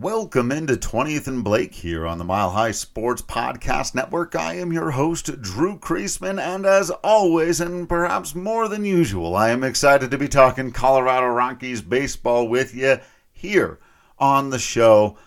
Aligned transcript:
Welcome 0.00 0.52
into 0.52 0.74
20th 0.74 1.26
and 1.26 1.42
Blake 1.42 1.74
here 1.74 2.06
on 2.06 2.18
the 2.18 2.24
Mile 2.24 2.50
High 2.50 2.70
Sports 2.70 3.20
Podcast 3.20 3.96
Network. 3.96 4.36
I 4.36 4.54
am 4.54 4.72
your 4.72 4.92
host, 4.92 5.42
Drew 5.42 5.76
Creasman, 5.76 6.40
and 6.40 6.64
as 6.64 6.90
always, 7.02 7.60
and 7.60 7.88
perhaps 7.88 8.32
more 8.32 8.68
than 8.68 8.84
usual, 8.84 9.34
I 9.34 9.50
am 9.50 9.64
excited 9.64 10.12
to 10.12 10.16
be 10.16 10.28
talking 10.28 10.70
Colorado 10.70 11.26
Rockies 11.26 11.82
baseball 11.82 12.46
with 12.46 12.76
you 12.76 13.00
here 13.32 13.80
on 14.20 14.50
the 14.50 14.58
show 14.60 15.18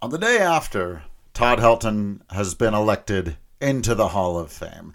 on 0.00 0.10
the 0.10 0.18
day 0.18 0.38
after 0.38 1.02
Todd 1.34 1.58
Helton 1.58 2.20
has 2.30 2.54
been 2.54 2.72
elected 2.72 3.36
into 3.60 3.96
the 3.96 4.08
Hall 4.08 4.38
of 4.38 4.52
Fame. 4.52 4.94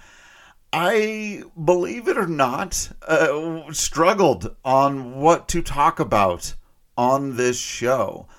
I, 0.71 1.43
believe 1.61 2.07
it 2.07 2.17
or 2.17 2.27
not, 2.27 2.89
uh, 3.05 3.73
struggled 3.73 4.55
on 4.63 5.15
what 5.19 5.49
to 5.49 5.61
talk 5.61 5.99
about 5.99 6.55
on 6.97 7.35
this 7.35 7.59
show. 7.59 8.29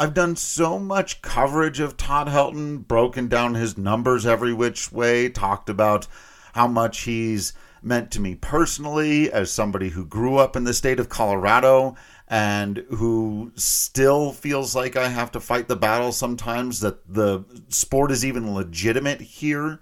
I've 0.00 0.14
done 0.14 0.36
so 0.36 0.78
much 0.78 1.22
coverage 1.22 1.80
of 1.80 1.96
Todd 1.96 2.28
Helton, 2.28 2.86
broken 2.86 3.26
down 3.26 3.54
his 3.54 3.76
numbers 3.76 4.24
every 4.24 4.52
which 4.52 4.92
way, 4.92 5.28
talked 5.28 5.68
about 5.68 6.06
how 6.52 6.68
much 6.68 7.00
he's 7.00 7.52
meant 7.82 8.12
to 8.12 8.20
me 8.20 8.36
personally 8.36 9.32
as 9.32 9.50
somebody 9.50 9.88
who 9.88 10.06
grew 10.06 10.36
up 10.36 10.54
in 10.54 10.62
the 10.62 10.72
state 10.72 11.00
of 11.00 11.08
Colorado 11.08 11.96
and 12.28 12.84
who 12.90 13.50
still 13.56 14.30
feels 14.32 14.72
like 14.72 14.94
I 14.94 15.08
have 15.08 15.32
to 15.32 15.40
fight 15.40 15.66
the 15.66 15.74
battle 15.74 16.12
sometimes 16.12 16.78
that 16.78 17.12
the 17.12 17.44
sport 17.68 18.12
is 18.12 18.24
even 18.24 18.54
legitimate 18.54 19.20
here, 19.20 19.80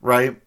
right? 0.00 0.42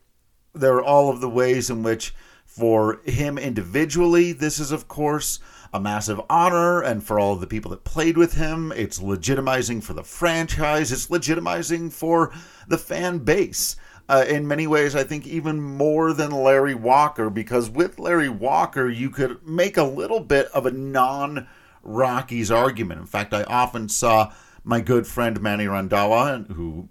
There 0.54 0.76
are 0.76 0.84
all 0.84 1.10
of 1.10 1.22
the 1.22 1.30
ways 1.30 1.70
in 1.70 1.84
which, 1.84 2.14
for 2.44 3.00
him 3.06 3.38
individually, 3.38 4.34
this 4.34 4.60
is, 4.60 4.74
of 4.74 4.90
course, 4.90 5.40
a 5.76 5.80
massive 5.80 6.22
honor, 6.30 6.82
and 6.82 7.04
for 7.04 7.20
all 7.20 7.36
the 7.36 7.46
people 7.46 7.72
that 7.72 7.84
played 7.84 8.18
with 8.18 8.34
him, 8.34 8.72
it's 8.72 9.00
legitimizing 9.00 9.84
for 9.84 9.94
the 9.94 10.04
franchise, 10.04 10.92
it's 10.92 11.08
legitimizing 11.08 11.92
for 11.92 12.32
the 12.68 12.78
fan 12.78 13.20
base. 13.20 13.76
Uh, 14.08 14.24
in 14.28 14.48
many 14.48 14.68
ways, 14.68 14.96
I 14.96 15.04
think 15.04 15.28
even 15.28 15.60
more 15.60 16.14
than 16.14 16.32
Larry 16.32 16.76
Walker, 16.76 17.30
because 17.30 17.70
with 17.70 18.00
Larry 18.00 18.30
Walker, 18.30 18.88
you 18.88 19.10
could 19.10 19.46
make 19.46 19.78
a 19.78 19.84
little 19.84 20.22
bit 20.22 20.48
of 20.48 20.66
a 20.66 20.72
non 20.72 21.48
Rockies 21.84 22.50
argument. 22.52 23.02
In 23.02 23.08
fact, 23.08 23.34
I 23.34 23.44
often 23.44 23.90
saw 23.90 24.32
my 24.64 24.80
good 24.80 25.06
friend 25.06 25.42
Manny 25.42 25.66
Randhawa, 25.66 26.52
who 26.52 26.90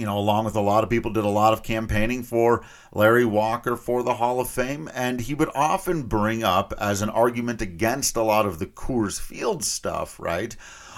you 0.00 0.06
know, 0.06 0.18
along 0.18 0.46
with 0.46 0.56
a 0.56 0.62
lot 0.62 0.82
of 0.82 0.88
people, 0.88 1.12
did 1.12 1.24
a 1.24 1.28
lot 1.28 1.52
of 1.52 1.62
campaigning 1.62 2.22
for 2.22 2.64
Larry 2.90 3.26
Walker 3.26 3.76
for 3.76 4.02
the 4.02 4.14
Hall 4.14 4.40
of 4.40 4.48
Fame. 4.48 4.88
And 4.94 5.20
he 5.20 5.34
would 5.34 5.50
often 5.54 6.04
bring 6.04 6.42
up, 6.42 6.72
as 6.78 7.02
an 7.02 7.10
argument 7.10 7.60
against 7.60 8.16
a 8.16 8.22
lot 8.22 8.46
of 8.46 8.58
the 8.58 8.66
Coors 8.66 9.20
Field 9.20 9.62
stuff, 9.62 10.18
right? 10.18 10.56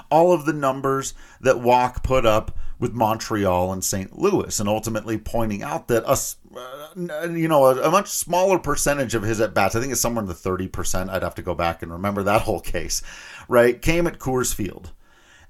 All 0.09 0.33
of 0.33 0.47
the 0.47 0.53
numbers 0.53 1.15
that 1.41 1.59
Walk 1.59 2.05
put 2.05 2.25
up 2.25 2.57
with 2.79 2.93
Montreal 2.93 3.73
and 3.73 3.83
St. 3.83 4.17
Louis, 4.17 4.61
and 4.61 4.69
ultimately 4.69 5.19
pointing 5.19 5.65
out 5.65 5.89
that 5.89 6.05
a, 6.05 6.17
uh, 6.57 7.29
you 7.29 7.49
know, 7.49 7.67
a, 7.67 7.83
a, 7.83 7.91
much 7.91 8.09
smaller 8.09 8.59
percentage 8.59 9.15
of 9.15 9.23
his 9.23 9.41
at 9.41 9.55
bats, 9.55 9.75
I 9.75 9.81
think 9.81 9.93
it's 9.93 10.01
somewhere 10.01 10.23
in 10.23 10.29
the 10.29 10.35
30%, 10.35 11.09
I'd 11.09 11.23
have 11.23 11.35
to 11.37 11.43
go 11.43 11.55
back 11.55 11.83
and 11.83 11.93
remember 11.93 12.23
that 12.23 12.43
whole 12.43 12.61
case, 12.61 13.03
right, 13.49 13.81
came 13.81 14.07
at 14.07 14.19
Coors 14.19 14.55
Field. 14.55 14.93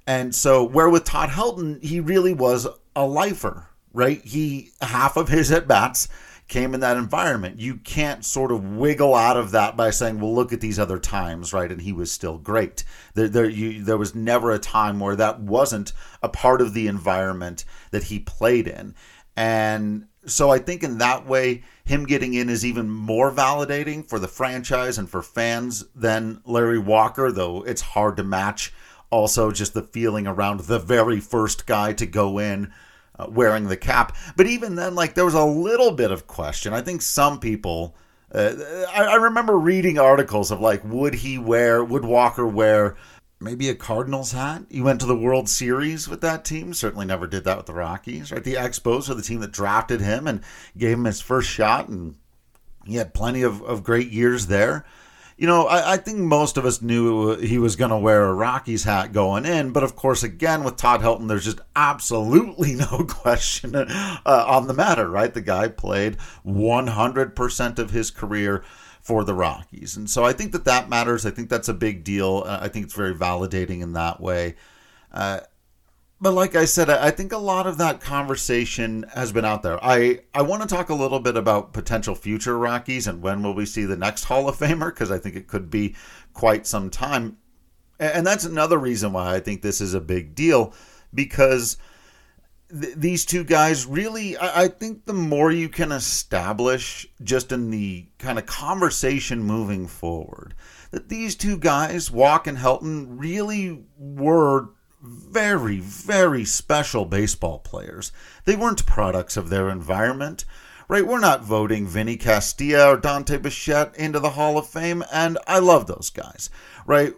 And 0.07 0.35
so, 0.35 0.65
where 0.65 0.91
with 0.91 1.05
Todd 1.05 1.31
Helton, 1.31 1.83
he 1.83 2.01
really 2.01 2.33
was 2.33 2.67
a 2.95 3.07
lifer, 3.07 3.69
right? 3.93 4.23
He 4.25 4.73
half 4.81 5.17
of 5.17 5.29
his 5.29 5.51
at 5.51 5.69
bats 5.69 6.09
came 6.49 6.75
in 6.75 6.81
that 6.81 6.97
environment. 6.97 7.61
You 7.61 7.77
can't 7.77 8.25
sort 8.25 8.53
of 8.53 8.77
wiggle 8.77 9.15
out 9.15 9.37
of 9.37 9.53
that 9.53 9.77
by 9.77 9.91
saying, 9.91 10.21
"Well, 10.21 10.35
look 10.35 10.53
at 10.53 10.61
these 10.61 10.79
other 10.79 10.99
times," 10.99 11.53
right? 11.53 11.71
And 11.71 11.81
he 11.81 11.93
was 11.93 12.13
still 12.13 12.39
great. 12.39 12.85
There, 13.15 13.29
there, 13.29 13.49
you, 13.49 13.83
there 13.83 13.97
was 13.97 14.15
never 14.15 14.51
a 14.51 14.59
time 14.59 15.01
where 15.01 15.17
that 15.17 15.41
wasn't 15.41 15.93
a 16.23 16.29
part 16.29 16.61
of 16.61 16.75
the 16.75 16.89
environment 16.89 17.65
that 17.91 18.05
he 18.05 18.19
played 18.19 18.69
in, 18.69 18.95
and 19.37 20.07
so 20.27 20.51
I 20.51 20.59
think 20.59 20.83
in 20.83 20.99
that 20.99 21.27
way, 21.27 21.63
him 21.85 22.05
getting 22.05 22.35
in 22.35 22.49
is 22.49 22.65
even 22.65 22.89
more 22.91 23.33
validating 23.33 24.09
for 24.09 24.19
the 24.19 24.29
franchise 24.29 24.99
and 24.99 25.09
for 25.09 25.23
fans 25.23 25.85
than 25.95 26.43
Larry 26.45 26.79
Walker. 26.79 27.33
Though 27.33 27.63
it's 27.63 27.81
hard 27.81 28.17
to 28.19 28.25
match 28.25 28.73
also 29.13 29.53
just 29.53 29.75
the 29.75 29.83
feeling 29.83 30.27
around 30.27 30.61
the 30.61 30.79
very 30.79 31.21
first 31.21 31.67
guy 31.67 31.93
to 31.93 32.07
go 32.07 32.39
in 32.39 32.73
uh, 33.19 33.27
wearing 33.29 33.69
the 33.69 33.77
cap. 33.77 34.17
But 34.37 34.47
even 34.47 34.75
then, 34.75 34.95
like 34.97 35.15
there 35.15 35.27
was 35.27 35.35
a 35.35 35.45
little 35.45 35.93
bit 35.93 36.11
of 36.11 36.27
question. 36.27 36.73
I 36.73 36.81
think 36.81 37.03
some 37.03 37.39
people. 37.39 37.95
Uh, 38.35 38.55
I, 38.95 39.05
I 39.05 39.15
remember 39.17 39.59
reading 39.59 39.99
articles 39.99 40.51
of 40.51 40.59
like, 40.59 40.83
would 40.85 41.13
he 41.17 41.37
wear, 41.37 41.85
would 41.85 42.07
Walker 42.07 42.47
wear 42.47 42.97
maybe 43.43 43.69
a 43.69 43.75
Cardinals 43.75 44.33
hat. 44.33 44.63
He 44.71 44.81
went 44.81 45.01
to 45.01 45.07
the 45.07 45.17
World 45.17 45.51
Series 45.51 46.09
with 46.09 46.23
that 46.23 46.45
team. 46.45 46.73
Certainly 46.73 47.07
never 47.07 47.27
did 47.27 47.45
that 47.45 47.59
with 47.59 47.67
the 47.67 47.75
Rockies, 47.75 48.33
right? 48.33 48.43
The 48.43 48.55
Expos 48.55 49.11
are 49.11 49.15
the 49.15 49.23
team 49.23 49.41
that 49.41 49.53
drafted 49.53 50.01
him 50.01 50.27
and 50.27 50.41
gave 50.79 50.97
him 50.97 51.05
his 51.05 51.21
first 51.21 51.51
shot, 51.51 51.89
and 51.89 52.15
he 52.87 52.95
had 52.95 53.13
plenty 53.13 53.43
of, 53.43 53.61
of 53.63 53.85
great 53.85 54.11
years 54.11 54.47
there 54.47 54.87
you 55.37 55.47
know, 55.47 55.67
I, 55.67 55.95
I, 55.95 55.97
think 55.97 56.19
most 56.19 56.57
of 56.57 56.65
us 56.65 56.83
knew 56.83 57.37
he 57.37 57.59
was 57.59 57.77
going 57.77 57.91
to 57.91 57.99
wear 57.99 58.25
a 58.25 58.35
Rockies 58.35 58.85
hat 58.85 59.13
going 59.13 59.45
in, 59.45 59.73
but 59.73 59.83
of 59.83 59.97
course, 59.97 60.23
again 60.23 60.65
with 60.65 60.77
Todd 60.77 61.01
Helton, 61.01 61.29
there's 61.29 61.45
just 61.45 61.61
absolutely 61.75 62.75
no 62.93 63.05
question 63.09 63.75
uh, 63.75 64.21
on 64.27 64.67
the 64.67 64.75
matter, 64.75 65.09
right? 65.09 65.33
The 65.33 65.41
guy 65.41 65.69
played 65.69 66.19
100% 66.47 67.79
of 67.79 67.91
his 67.91 68.11
career 68.11 68.63
for 69.01 69.25
the 69.25 69.35
Rockies, 69.35 69.97
and 69.97 70.09
so 70.09 70.25
I 70.25 70.33
think 70.33 70.53
that 70.53 70.65
that 70.65 70.89
matters. 70.89 71.27
I 71.27 71.31
think 71.31 71.49
that's 71.49 71.69
a 71.69 71.75
big 71.75 72.05
deal. 72.05 72.45
Uh, 72.47 72.61
I 72.63 72.69
think 72.69 72.85
it's 72.85 72.95
very 72.95 73.15
validating 73.15 73.83
in 73.83 73.95
that 73.95 74.21
way. 74.21 74.55
Uh, 75.13 75.41
but 76.23 76.35
like 76.35 76.55
I 76.55 76.67
said, 76.67 76.89
I 76.89 77.11
think 77.11 77.33
a 77.33 77.37
lot 77.37 77.67
of 77.67 77.79
that 77.79 78.01
conversation 78.01 79.05
has 79.13 79.33
been 79.33 79.45
out 79.45 79.65
there. 79.65 79.85
I, 79.85 80.21
I 80.33 80.43
want 80.43 80.63
to 80.63 80.69
talk 80.69 80.89
a 80.89 80.95
little 80.95 81.19
bit 81.19 81.37
about 81.37 81.73
potential 81.73 82.15
future 82.15 82.57
Rockies 82.57 83.09
and 83.09 83.21
when 83.21 83.43
will 83.43 83.55
we 83.55 83.67
see 83.67 83.85
the 83.85 83.97
next 83.97 84.25
Hall 84.25 84.49
of 84.49 84.57
Famer, 84.57 84.95
because 84.95 85.11
I 85.11 85.19
think 85.19 85.35
it 85.35 85.49
could 85.49 85.69
be 85.69 85.97
quite 86.33 86.65
some 86.65 86.91
time. 86.91 87.39
And 87.99 88.25
that's 88.25 88.45
another 88.45 88.79
reason 88.79 89.13
why 89.13 89.35
I 89.35 89.41
think 89.41 89.63
this 89.63 89.81
is 89.81 89.95
a 89.95 90.01
big 90.01 90.37
deal, 90.37 90.73
because 91.13 91.77
th- 92.71 92.95
these 92.95 93.25
two 93.25 93.43
guys 93.43 93.85
really, 93.85 94.37
I, 94.37 94.63
I 94.63 94.69
think 94.69 95.07
the 95.07 95.13
more 95.13 95.51
you 95.51 95.69
can 95.69 95.91
establish 95.91 97.05
just 97.25 97.51
in 97.51 97.73
the 97.73 98.07
kind 98.19 98.39
of 98.39 98.47
conversation 98.47 99.43
moving 99.43 99.89
forward, 99.89 100.55
that 100.93 101.09
these 101.09 101.35
two 101.35 101.59
guys, 101.59 102.13
Walk 102.13 102.47
and 102.47 102.59
Helton, 102.59 103.07
really 103.09 103.85
were 103.99 104.69
very, 105.03 105.81
very 105.81 106.45
special 106.45 107.05
baseball 107.05 107.59
players. 107.59 108.13
They 108.45 108.55
weren't 108.55 108.87
products 108.87 109.37
of 109.37 109.51
their 109.51 109.69
environment, 109.69 110.45
right? 110.89 111.07
We're 111.07 111.19
not 111.19 111.43
voting 111.43 111.87
Vinny 111.87 112.17
Castilla 112.17 112.93
or 112.93 112.97
Dante 112.97 113.39
Bichette 113.39 113.97
into 113.97 114.21
the 114.21 114.31
Hall 114.31 114.57
of 114.59 114.67
Fame, 114.69 115.03
and 115.13 115.39
I 115.47 115.59
love 115.59 115.87
those 115.87 116.11
guys, 116.11 116.51
right? 116.87 117.15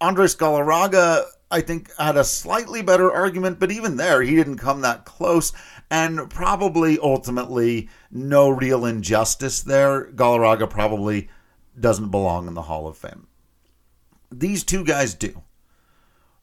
Andres 0.00 0.36
Galarraga, 0.36 1.24
I 1.50 1.60
think, 1.60 1.94
had 1.96 2.16
a 2.16 2.24
slightly 2.24 2.82
better 2.82 3.12
argument, 3.12 3.60
but 3.60 3.70
even 3.70 3.96
there, 3.96 4.22
he 4.22 4.34
didn't 4.34 4.58
come 4.58 4.80
that 4.80 5.04
close, 5.04 5.52
and 5.90 6.30
probably 6.30 6.98
ultimately 6.98 7.88
no 8.10 8.48
real 8.48 8.84
injustice 8.86 9.62
there. 9.62 10.06
Galarraga 10.06 10.68
probably 10.68 11.28
doesn't 11.78 12.10
belong 12.10 12.46
in 12.46 12.54
the 12.54 12.62
Hall 12.62 12.86
of 12.88 12.96
Fame. 12.96 13.26
These 14.32 14.64
two 14.64 14.84
guys 14.84 15.14
do, 15.14 15.42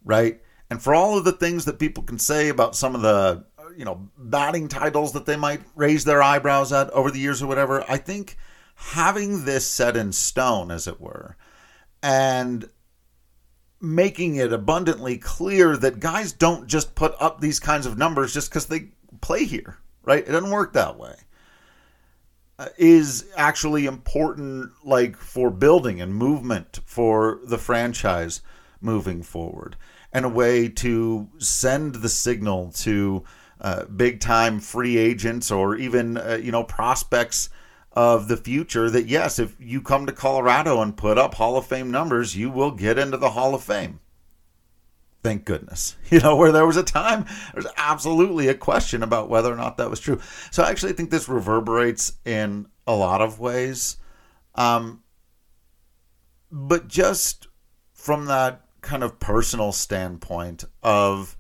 right? 0.05 0.39
And 0.73 0.81
for 0.81 0.95
all 0.95 1.16
of 1.16 1.23
the 1.23 1.34
things 1.34 1.66
that 1.66 1.78
people 1.78 2.01
can 2.01 2.17
say 2.17 2.50
about 2.50 2.75
some 2.75 2.95
of 2.95 3.03
the, 3.03 3.45
you 3.78 3.85
know, 3.85 4.09
batting 4.17 4.67
titles 4.67 5.13
that 5.13 5.28
they 5.28 5.35
might 5.35 5.61
raise 5.75 6.03
their 6.03 6.23
eyebrows 6.23 6.73
at 6.73 6.89
over 6.89 7.11
the 7.11 7.19
years 7.19 7.44
or 7.44 7.47
whatever, 7.47 7.85
I 7.88 7.97
think 7.97 8.38
having 8.73 9.45
this 9.45 9.69
set 9.69 9.95
in 9.95 10.12
stone, 10.12 10.72
as 10.72 10.88
it 10.88 11.00
were, 11.00 11.38
and 12.01 12.67
making 13.81 14.38
it 14.38 14.51
abundantly 14.51 15.19
clear 15.19 15.78
that 15.78 16.00
guys 16.00 16.33
don't 16.33 16.65
just 16.65 16.95
put 16.95 17.13
up 17.19 17.39
these 17.39 17.59
kinds 17.59 17.86
of 17.86 18.00
numbers 18.00 18.33
just 18.33 18.50
because 18.50 18.65
they 18.65 18.88
play 19.21 19.45
here, 19.45 19.77
right? 20.01 20.27
It 20.27 20.31
doesn't 20.31 20.50
work 20.50 20.74
that 20.74 20.97
way. 20.97 21.13
Uh, 22.57 22.69
is 22.80 23.27
actually 23.38 23.86
important, 23.86 24.71
like 24.83 25.18
for 25.18 25.51
building 25.51 26.01
and 26.01 26.15
movement 26.15 26.80
for 26.83 27.42
the 27.44 27.59
franchise 27.59 28.42
moving 28.81 29.21
forward 29.21 29.75
and 30.13 30.25
a 30.25 30.30
way 30.30 30.69
to 30.69 31.27
send 31.39 31.95
the 31.95 32.10
signal 32.10 32.71
to 32.71 33.24
uh, 33.60 33.86
big 33.86 34.19
time 34.19 34.60
free 34.60 34.98
agents 34.98 35.51
or 35.51 35.75
even 35.75 36.18
uh, 36.18 36.39
you 36.42 36.51
know 36.51 36.63
prospects 36.63 37.50
of 37.94 38.27
the 38.27 38.38
future 38.38 38.89
that 38.89 39.07
yes 39.07 39.39
if 39.39 39.56
you 39.60 39.81
come 39.81 40.06
to 40.06 40.12
Colorado 40.13 40.81
and 40.81 40.95
put 40.95 41.18
up 41.18 41.36
Hall 41.36 41.57
of 41.57 41.65
Fame 41.65 41.89
numbers 41.89 42.36
you 42.36 42.50
will 42.50 42.71
get 42.71 42.98
into 42.98 43.18
the 43.18 43.31
Hall 43.31 43.56
of 43.56 43.63
Fame. 43.63 44.00
Thank 45.24 45.45
goodness. 45.45 45.95
You 46.12 46.19
know 46.19 46.36
where 46.36 46.51
there 46.51 46.68
was 46.68 46.77
a 46.77 46.83
time 46.83 47.25
there's 47.54 47.66
absolutely 47.75 48.48
a 48.48 48.54
question 48.54 49.01
about 49.01 49.30
whether 49.30 49.51
or 49.51 49.56
not 49.56 49.77
that 49.77 49.89
was 49.89 50.00
true. 50.00 50.19
So 50.51 50.62
I 50.62 50.69
actually 50.69 50.94
think 50.94 51.09
this 51.09 51.27
reverberates 51.27 52.13
in 52.24 52.68
a 52.86 52.94
lot 52.94 53.21
of 53.21 53.39
ways. 53.39 53.98
Um, 54.56 55.01
but 56.51 56.88
just 56.88 57.48
from 57.94 58.25
that 58.25 58.62
kind 58.83 59.03
of 59.03 59.19
personal 59.19 59.71
standpoint 59.71 60.65
of 60.83 61.35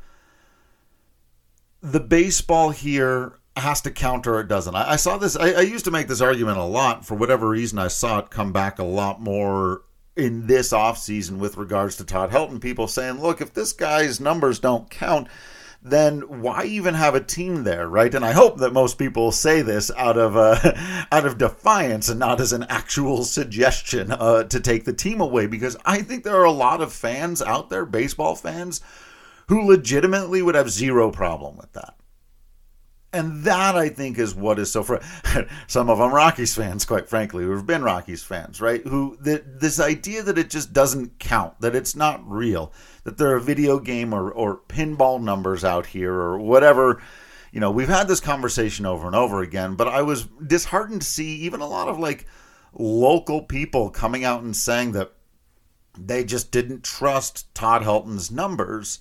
the 1.81 1.99
baseball 1.99 2.71
here 2.71 3.39
has 3.55 3.81
to 3.81 3.91
counter 3.91 4.35
or 4.35 4.39
it 4.39 4.47
doesn't. 4.47 4.73
I, 4.73 4.91
I 4.91 4.95
saw 4.95 5.17
this. 5.17 5.35
I, 5.35 5.51
I, 5.51 5.61
used 5.61 5.85
to 5.85 5.91
make 5.91 6.07
this 6.07 6.21
argument 6.21 6.57
a 6.57 6.63
lot. 6.63 7.05
For 7.05 7.15
whatever 7.15 7.49
reason, 7.49 7.77
I 7.77 7.89
saw 7.89 8.19
it 8.19 8.31
come 8.31 8.51
back 8.51 8.79
a 8.79 8.83
lot 8.83 9.21
more 9.21 9.83
in 10.15 10.47
this 10.47 10.71
offseason 10.71 11.37
with 11.37 11.57
regards 11.57 11.97
to 11.97 12.05
Todd 12.05 12.31
Helton. 12.31 12.59
People 12.59 12.87
saying, 12.87 13.21
look, 13.21 13.41
if 13.41 13.53
this 13.53 13.73
guy's 13.73 14.19
numbers 14.19 14.59
don't 14.59 14.89
count, 14.89 15.27
then 15.83 16.21
why 16.41 16.63
even 16.63 16.93
have 16.93 17.13
a 17.13 17.19
team 17.19 17.63
there, 17.63 17.87
right? 17.87 18.13
And 18.13 18.23
I 18.23 18.31
hope 18.31 18.57
that 18.59 18.71
most 18.71 18.97
people 18.97 19.31
say 19.31 19.61
this 19.61 19.91
out 19.97 20.17
of 20.17 20.37
uh, 20.37 21.05
out 21.11 21.25
of 21.25 21.37
defiance 21.37 22.09
and 22.09 22.19
not 22.19 22.39
as 22.39 22.53
an 22.53 22.63
actual 22.69 23.23
suggestion 23.23 24.11
uh, 24.11 24.43
to 24.45 24.59
take 24.59 24.85
the 24.85 24.93
team 24.93 25.19
away, 25.19 25.47
because 25.47 25.75
I 25.85 26.01
think 26.01 26.23
there 26.23 26.37
are 26.37 26.45
a 26.45 26.51
lot 26.51 26.81
of 26.81 26.93
fans 26.93 27.41
out 27.41 27.69
there, 27.69 27.85
baseball 27.85 28.35
fans, 28.35 28.81
who 29.49 29.67
legitimately 29.67 30.41
would 30.41 30.55
have 30.55 30.69
zero 30.69 31.11
problem 31.11 31.57
with 31.57 31.73
that. 31.73 31.95
And 33.13 33.43
that 33.43 33.75
I 33.75 33.89
think 33.89 34.17
is 34.17 34.33
what 34.33 34.57
is 34.57 34.71
so 34.71 34.81
for 34.81 34.99
some 35.67 35.87
of 35.87 35.99
them 35.99 36.11
Rockies 36.11 36.55
fans, 36.55 36.83
quite 36.83 37.07
frankly, 37.07 37.43
who've 37.43 37.65
been 37.65 37.83
Rockies 37.83 38.23
fans, 38.23 38.59
right? 38.59 38.81
Who 38.87 39.15
this 39.19 39.79
idea 39.79 40.23
that 40.23 40.39
it 40.39 40.49
just 40.49 40.73
doesn't 40.73 41.19
count, 41.19 41.61
that 41.61 41.75
it's 41.75 41.95
not 41.95 42.27
real, 42.27 42.73
that 43.03 43.19
there 43.19 43.29
are 43.29 43.35
a 43.35 43.41
video 43.41 43.79
game 43.79 44.13
or, 44.13 44.31
or 44.31 44.61
pinball 44.67 45.21
numbers 45.21 45.63
out 45.63 45.85
here 45.85 46.13
or 46.13 46.39
whatever. 46.39 47.03
You 47.51 47.59
know, 47.59 47.69
we've 47.69 47.87
had 47.87 48.07
this 48.07 48.19
conversation 48.19 48.87
over 48.87 49.05
and 49.05 49.15
over 49.15 49.43
again, 49.43 49.75
but 49.75 49.87
I 49.87 50.01
was 50.01 50.23
disheartened 50.47 51.03
to 51.03 51.07
see 51.07 51.35
even 51.41 51.61
a 51.61 51.67
lot 51.67 51.87
of 51.87 51.99
like 51.99 52.25
local 52.73 53.43
people 53.43 53.91
coming 53.91 54.23
out 54.23 54.41
and 54.41 54.55
saying 54.55 54.93
that 54.93 55.13
they 55.95 56.23
just 56.23 56.51
didn't 56.51 56.83
trust 56.83 57.53
Todd 57.53 57.83
Helton's 57.83 58.31
numbers. 58.31 58.99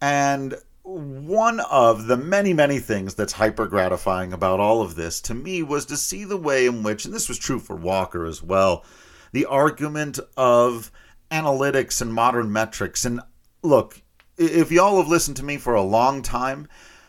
And 0.00 0.56
one 0.84 1.60
of 1.60 2.08
the 2.08 2.16
many, 2.16 2.52
many 2.52 2.78
things 2.78 3.14
that's 3.14 3.32
hyper 3.32 3.66
gratifying 3.66 4.34
about 4.34 4.60
all 4.60 4.82
of 4.82 4.94
this 4.94 5.18
to 5.22 5.34
me 5.34 5.62
was 5.62 5.86
to 5.86 5.96
see 5.96 6.24
the 6.24 6.36
way 6.36 6.66
in 6.66 6.82
which, 6.82 7.06
and 7.06 7.14
this 7.14 7.28
was 7.28 7.38
true 7.38 7.58
for 7.58 7.74
Walker 7.74 8.26
as 8.26 8.42
well, 8.42 8.84
the 9.32 9.46
argument 9.46 10.18
of 10.36 10.92
analytics 11.30 12.02
and 12.02 12.12
modern 12.12 12.52
metrics. 12.52 13.06
And 13.06 13.20
look, 13.62 14.02
if 14.36 14.70
y'all 14.70 14.98
have 14.98 15.08
listened 15.08 15.38
to 15.38 15.44
me 15.44 15.56
for 15.56 15.74
a 15.74 15.82
long 15.82 16.20
time, 16.20 16.68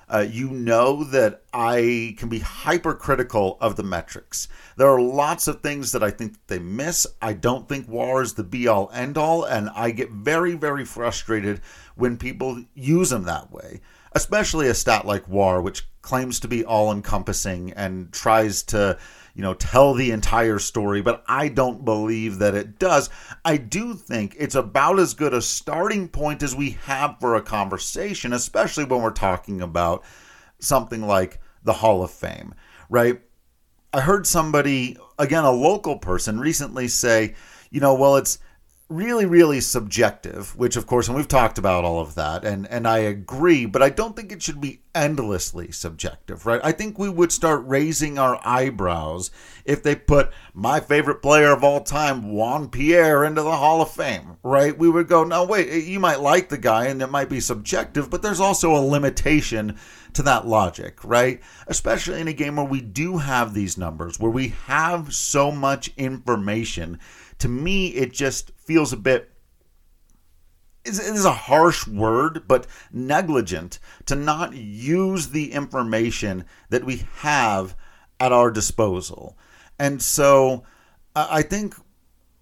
uh, 0.10 0.26
you 0.30 0.50
know 0.50 1.04
that 1.04 1.44
I 1.54 2.16
can 2.18 2.30
be 2.30 2.40
hypercritical 2.40 3.58
of 3.60 3.76
the 3.76 3.84
metrics. 3.84 4.48
There 4.78 4.88
are 4.88 5.02
lots 5.02 5.48
of 5.48 5.62
things 5.62 5.92
that 5.92 6.04
I 6.04 6.12
think 6.12 6.36
they 6.48 6.60
miss. 6.60 7.08
I 7.22 7.34
don't 7.34 7.68
think 7.68 7.88
WAR 7.88 8.22
is 8.22 8.34
the 8.34 8.44
be 8.44 8.68
all 8.68 8.90
end 8.94 9.18
all, 9.18 9.44
and 9.44 9.70
I 9.76 9.92
get 9.92 10.12
very, 10.12 10.54
very 10.54 10.86
frustrated 10.86 11.62
when 11.96 12.18
people 12.18 12.64
use 12.74 13.10
them 13.10 13.24
that 13.24 13.52
way, 13.52 13.82
especially 14.12 14.68
a 14.68 14.74
stat 14.74 15.06
like 15.06 15.28
WAR, 15.28 15.62
which 15.62 15.88
claims 16.02 16.40
to 16.40 16.48
be 16.48 16.64
all 16.64 16.92
encompassing 16.92 17.72
and 17.74 18.12
tries 18.12 18.62
to 18.64 18.98
you 19.36 19.42
know, 19.42 19.54
tell 19.54 19.94
the 19.94 20.12
entire 20.12 20.60
story, 20.60 21.02
but 21.02 21.24
I 21.28 21.50
don't 21.50 21.84
believe 21.84 22.40
that 22.40 22.56
it 22.56 22.80
does. 22.80 23.10
I 23.44 23.58
do 23.58 23.94
think 23.94 24.34
it's 24.40 24.56
about 24.56 24.98
as 24.98 25.14
good 25.14 25.34
a 25.34 25.42
starting 25.42 26.08
point 26.08 26.42
as 26.42 26.56
we 26.56 26.72
have 26.86 27.18
for 27.20 27.36
a 27.36 27.42
conversation, 27.42 28.32
especially 28.32 28.86
when 28.86 29.02
we're 29.02 29.12
talking 29.12 29.62
about 29.62 30.04
something 30.60 31.02
like 31.02 31.42
the 31.64 31.74
Hall 31.74 32.02
of 32.02 32.12
Fame, 32.12 32.56
right? 32.90 33.22
I 33.92 34.00
heard 34.00 34.26
somebody, 34.26 34.98
again, 35.20 35.44
a 35.44 35.52
local 35.52 35.98
person, 35.98 36.40
recently 36.40 36.88
say, 36.88 37.36
you 37.70 37.82
know, 37.82 37.94
well, 37.94 38.16
it's 38.16 38.40
really 38.88 39.26
really 39.26 39.60
subjective 39.60 40.56
which 40.56 40.76
of 40.76 40.86
course 40.86 41.08
and 41.08 41.18
we've 41.18 41.28
talked 41.28 41.58
about 41.58 41.84
all 41.84 42.00
of 42.00 42.14
that 42.14 42.46
and 42.46 42.68
and 42.68 42.88
I 42.88 43.00
agree 43.00 43.66
but 43.66 43.82
I 43.82 43.90
don't 43.90 44.16
think 44.16 44.32
it 44.32 44.44
should 44.44 44.62
be 44.62 44.82
endlessly 44.94 45.72
subjective 45.72 46.46
right? 46.46 46.62
I 46.64 46.72
think 46.72 47.00
we 47.00 47.10
would 47.10 47.32
start 47.32 47.66
raising 47.66 48.20
our 48.20 48.40
eyebrows 48.46 49.32
if 49.66 49.82
they 49.82 49.96
put 49.96 50.32
my 50.54 50.80
favorite 50.80 51.24
player 51.24 51.52
of 51.52 51.64
all 51.64 51.82
time 51.82 52.32
Juan 52.32 52.70
Pierre 52.70 53.24
into 53.24 53.42
the 53.42 53.56
Hall 53.56 53.82
of 53.82 53.90
Fame 53.90 54.38
right? 54.44 54.78
We 54.78 54.88
would 54.88 55.08
go 55.08 55.24
no 55.24 55.46
wait 55.46 55.68
eh, 55.68 55.78
you 55.78 56.00
might 56.00 56.22
like 56.22 56.50
the 56.50 56.58
guy 56.60 56.86
and 56.86 57.02
it 57.02 57.10
might 57.10 57.30
be 57.30 57.40
subjective 57.40 58.12
but 58.12 58.22
there's 58.22 58.40
also 58.40 58.76
a 58.76 58.86
limitation 58.86 59.80
to 60.14 60.22
that 60.22 60.46
logic 60.46 61.04
right? 61.04 61.42
Especially 61.66 62.22
in 62.22 62.28
a 62.28 62.34
game 62.34 62.58
where 62.58 62.66
we 62.66 62.82
do 62.82 63.18
have 63.18 63.56
these 63.56 63.80
numbers 63.80 64.20
where 64.20 64.30
we 64.30 64.50
have 64.68 65.12
so 65.12 65.52
much 65.52 65.92
information. 65.98 67.00
To 67.40 67.50
me, 67.50 67.88
it 67.88 68.14
just 68.14 68.52
feels 68.66 68.92
a 68.94 68.98
bit 68.98 69.32
is 70.86 71.00
it 71.00 71.16
is 71.16 71.26
a 71.26 71.32
harsh 71.32 71.88
word, 71.88 72.44
but 72.48 72.68
negligent 72.92 73.80
to 74.06 74.16
not 74.16 74.54
use 74.54 75.30
the 75.30 75.52
information 75.52 76.46
that 76.70 76.86
we 76.86 77.08
have 77.18 77.76
at 78.20 78.32
our 78.32 78.52
disposal. 78.52 79.38
And 79.80 80.02
so 80.02 80.64
I 81.16 81.42
think, 81.42 81.76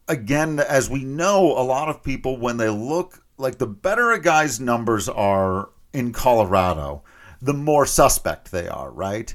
again, 0.07 0.59
as 0.59 0.89
we 0.89 1.03
know, 1.03 1.57
a 1.57 1.63
lot 1.63 1.89
of 1.89 2.03
people, 2.03 2.37
when 2.37 2.57
they 2.57 2.69
look 2.69 3.23
like 3.37 3.57
the 3.57 3.67
better 3.67 4.11
a 4.11 4.21
guy's 4.21 4.59
numbers 4.59 5.07
are 5.09 5.69
in 5.93 6.11
Colorado, 6.11 7.03
the 7.41 7.53
more 7.53 7.85
suspect 7.85 8.51
they 8.51 8.67
are, 8.67 8.91
right? 8.91 9.33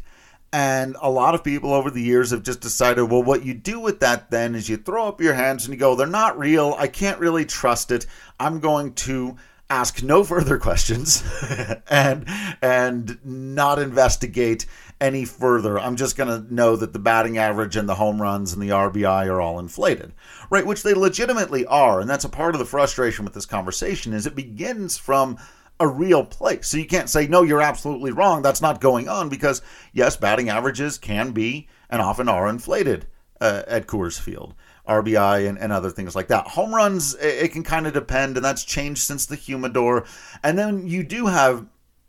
And 0.53 0.97
a 1.03 1.11
lot 1.11 1.35
of 1.35 1.45
people 1.45 1.75
over 1.75 1.91
the 1.91 2.03
years 2.03 2.31
have 2.31 2.43
just 2.43 2.61
decided, 2.61 3.05
well, 3.05 3.23
what 3.23 3.45
you 3.45 3.53
do 3.53 3.81
with 3.81 4.00
that 4.00 4.31
then 4.31 4.55
is 4.55 4.69
you 4.69 4.79
throw 4.79 5.06
up 5.06 5.21
your 5.21 5.35
hands 5.35 5.65
and 5.65 5.75
you 5.75 5.79
go, 5.79 5.95
they're 5.95 6.06
not 6.06 6.39
real. 6.39 6.75
I 6.79 6.89
can't 6.89 7.19
really 7.19 7.45
trust 7.45 7.91
it. 7.91 8.06
I'm 8.41 8.59
going 8.59 8.95
to 8.95 9.37
ask 9.71 10.03
no 10.03 10.25
further 10.25 10.59
questions 10.59 11.23
and 11.91 12.25
and 12.62 13.19
not 13.25 13.79
investigate 13.79 14.65
any 15.00 15.25
further. 15.25 15.79
I'm 15.79 15.97
just 15.97 16.17
going 16.17 16.29
to 16.29 16.53
know 16.53 16.77
that 16.77 16.93
the 16.93 16.99
batting 16.99 17.39
average 17.39 17.77
and 17.77 17.89
the 17.89 17.95
home 17.95 18.21
runs 18.21 18.53
and 18.53 18.62
the 18.62 18.71
RBI 18.71 19.27
are 19.27 19.41
all 19.41 19.59
inflated. 19.59 20.12
Right, 20.50 20.67
which 20.67 20.83
they 20.83 20.95
legitimately 20.95 21.67
are, 21.67 22.00
and 22.00 22.09
that's 22.09 22.25
a 22.25 22.29
part 22.29 22.55
of 22.55 22.59
the 22.59 22.65
frustration 22.65 23.25
with 23.25 23.35
this 23.35 23.47
conversation 23.47 24.12
is 24.15 24.27
it 24.27 24.35
begins 24.35 24.97
from 24.97 25.39
a 25.81 25.87
real 25.87 26.25
place. 26.25 26.69
So 26.69 26.77
you 26.77 26.87
can't 26.87 27.11
say, 27.11 27.27
no, 27.27 27.43
you're 27.43 27.63
absolutely 27.63 28.11
wrong. 28.11 28.43
That's 28.43 28.63
not 28.63 28.81
going 28.81 29.09
on 29.09 29.29
because, 29.29 29.63
yes, 29.93 30.17
batting 30.17 30.49
averages 30.49 30.99
can 30.99 31.33
be 31.33 31.69
and 31.89 32.03
often 32.03 32.29
are 32.29 32.49
inflated 32.49 33.07
uh, 33.41 33.63
at 33.67 33.87
Coors 33.87 34.21
Field. 34.21 34.55
RBI 34.89 35.47
and, 35.47 35.59
and 35.59 35.71
other 35.71 35.91
things 35.91 36.17
like 36.17 36.29
that. 36.29 36.47
Home 36.49 36.75
runs, 36.75 37.15
it, 37.17 37.45
it 37.45 37.53
can 37.53 37.63
kind 37.63 37.87
of 37.87 37.93
depend, 37.93 38.37
and 38.37 38.45
that's 38.45 38.65
changed 38.65 39.03
since 39.03 39.27
the 39.27 39.37
humidor. 39.37 40.07
And 40.43 40.59
then 40.59 40.87
you 40.87 41.03
do 41.03 41.27
have 41.27 41.67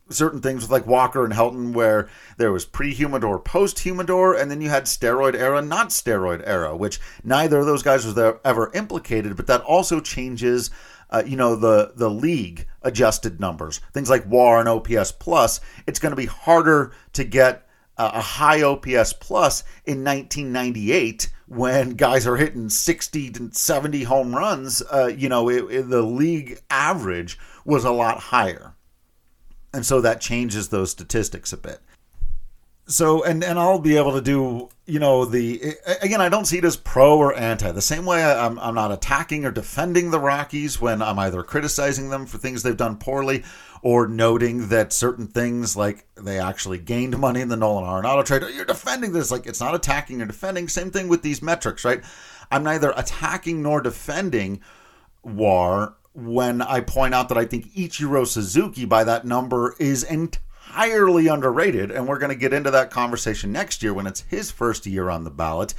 certain 0.09 0.41
things 0.41 0.63
with 0.63 0.71
like 0.71 0.87
Walker 0.87 1.23
and 1.23 1.33
Helton 1.33 1.73
where 1.73 2.09
there 2.37 2.51
was 2.51 2.65
pre-humidor, 2.65 3.39
post-humidor, 3.39 4.33
and 4.33 4.49
then 4.49 4.61
you 4.61 4.69
had 4.69 4.85
steroid 4.85 5.35
era, 5.35 5.61
not 5.61 5.89
steroid 5.89 6.41
era, 6.45 6.75
which 6.75 6.99
neither 7.23 7.59
of 7.59 7.65
those 7.65 7.83
guys 7.83 8.05
was 8.05 8.17
ever 8.43 8.71
implicated, 8.73 9.35
but 9.35 9.47
that 9.47 9.61
also 9.61 9.99
changes 9.99 10.71
uh, 11.09 11.23
you 11.25 11.35
know 11.35 11.55
the 11.55 11.93
the 11.95 12.09
league 12.09 12.67
adjusted 12.81 13.39
numbers, 13.39 13.81
things 13.93 14.09
like 14.09 14.25
WAR 14.25 14.59
and 14.59 14.69
OPS 14.69 15.11
plus, 15.11 15.59
it's 15.87 15.99
going 15.99 16.11
to 16.11 16.15
be 16.15 16.25
harder 16.25 16.91
to 17.13 17.23
get 17.23 17.67
a 17.97 18.21
high 18.21 18.61
OPS 18.61 19.11
plus 19.13 19.61
in 19.85 20.05
1998 20.05 21.29
when 21.47 21.91
guys 21.91 22.25
are 22.25 22.37
hitting 22.37 22.69
60 22.69 23.29
to 23.31 23.51
70 23.51 24.03
home 24.03 24.33
runs. 24.33 24.81
Uh, 24.81 25.07
you 25.07 25.27
know, 25.27 25.49
it, 25.49 25.65
it, 25.69 25.89
the 25.89 26.01
league 26.01 26.59
average 26.69 27.37
was 27.65 27.83
a 27.83 27.91
lot 27.91 28.19
higher, 28.19 28.73
and 29.73 29.85
so 29.85 29.99
that 29.99 30.21
changes 30.21 30.69
those 30.69 30.91
statistics 30.91 31.51
a 31.51 31.57
bit 31.57 31.81
so 32.89 33.23
and 33.23 33.43
and 33.43 33.59
I'll 33.59 33.79
be 33.79 33.97
able 33.97 34.13
to 34.13 34.21
do 34.21 34.69
you 34.87 34.99
know 34.99 35.23
the 35.23 35.75
again 36.01 36.21
I 36.21 36.27
don't 36.27 36.45
see 36.45 36.57
it 36.57 36.65
as 36.65 36.75
pro 36.75 37.17
or 37.17 37.35
anti. 37.35 37.71
The 37.71 37.81
same 37.81 38.05
way 38.05 38.23
I'm 38.23 38.57
I'm 38.59 38.73
not 38.73 38.91
attacking 38.91 39.45
or 39.45 39.51
defending 39.51 40.09
the 40.09 40.19
Rockies 40.19 40.81
when 40.81 41.01
I'm 41.01 41.19
either 41.19 41.43
criticizing 41.43 42.09
them 42.09 42.25
for 42.25 42.39
things 42.39 42.63
they've 42.63 42.75
done 42.75 42.97
poorly 42.97 43.43
or 43.83 44.07
noting 44.07 44.69
that 44.69 44.91
certain 44.91 45.27
things 45.27 45.75
like 45.75 46.05
they 46.15 46.39
actually 46.39 46.79
gained 46.79 47.17
money 47.17 47.41
in 47.41 47.47
the 47.47 47.55
Nolan 47.55 47.85
Arenado 47.85 48.25
trade. 48.25 48.43
You're 48.53 48.65
defending 48.65 49.13
this 49.13 49.31
like 49.31 49.45
it's 49.45 49.61
not 49.61 49.75
attacking 49.75 50.21
or 50.21 50.25
defending. 50.25 50.67
Same 50.67 50.89
thing 50.89 51.07
with 51.07 51.21
these 51.21 51.43
metrics 51.43 51.85
right? 51.85 52.03
I'm 52.51 52.63
neither 52.63 52.91
attacking 52.97 53.61
nor 53.61 53.81
defending 53.81 54.61
WAR 55.23 55.93
when 56.13 56.63
I 56.63 56.81
point 56.81 57.13
out 57.13 57.29
that 57.29 57.37
I 57.37 57.45
think 57.45 57.71
Ichiro 57.73 58.25
Suzuki 58.25 58.85
by 58.85 59.03
that 59.03 59.25
number 59.25 59.75
is 59.79 60.03
entirely 60.03 60.48
entirely 60.69 61.27
underrated, 61.27 61.91
and 61.91 62.07
we're 62.07 62.19
going 62.19 62.31
to 62.31 62.35
get 62.35 62.53
into 62.53 62.71
that 62.71 62.91
conversation 62.91 63.51
next 63.51 63.81
year 63.81 63.93
when 63.93 64.07
it's 64.07 64.21
his 64.21 64.51
first 64.51 64.85
year 64.85 65.09
on 65.09 65.23
the 65.23 65.31
ballot. 65.31 65.73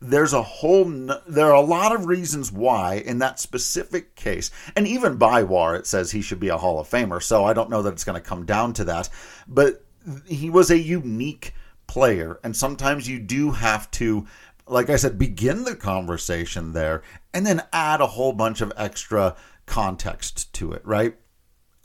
There's 0.00 0.32
a 0.32 0.42
whole, 0.42 0.84
there 1.26 1.46
are 1.46 1.54
a 1.54 1.60
lot 1.60 1.92
of 1.92 2.06
reasons 2.06 2.52
why 2.52 2.94
in 2.94 3.18
that 3.18 3.40
specific 3.40 4.14
case, 4.14 4.50
and 4.76 4.86
even 4.86 5.16
by 5.16 5.42
WAR, 5.42 5.74
it 5.74 5.86
says 5.86 6.10
he 6.10 6.22
should 6.22 6.38
be 6.38 6.48
a 6.48 6.56
Hall 6.56 6.78
of 6.78 6.88
Famer. 6.88 7.20
So 7.20 7.44
I 7.44 7.52
don't 7.52 7.70
know 7.70 7.82
that 7.82 7.92
it's 7.92 8.04
going 8.04 8.20
to 8.20 8.28
come 8.28 8.46
down 8.46 8.72
to 8.74 8.84
that, 8.84 9.08
but 9.48 9.84
he 10.26 10.50
was 10.50 10.70
a 10.70 10.78
unique 10.78 11.52
player, 11.88 12.38
and 12.44 12.56
sometimes 12.56 13.08
you 13.08 13.18
do 13.18 13.50
have 13.50 13.90
to 13.92 14.26
like 14.70 14.90
I 14.90 14.96
said, 14.96 15.18
begin 15.18 15.64
the 15.64 15.74
conversation 15.74 16.74
there 16.74 17.02
and 17.32 17.46
then 17.46 17.62
add 17.72 18.02
a 18.02 18.06
whole 18.06 18.34
bunch 18.34 18.60
of 18.60 18.70
extra 18.76 19.34
context 19.64 20.52
to 20.52 20.72
it, 20.72 20.82
right? 20.84 21.16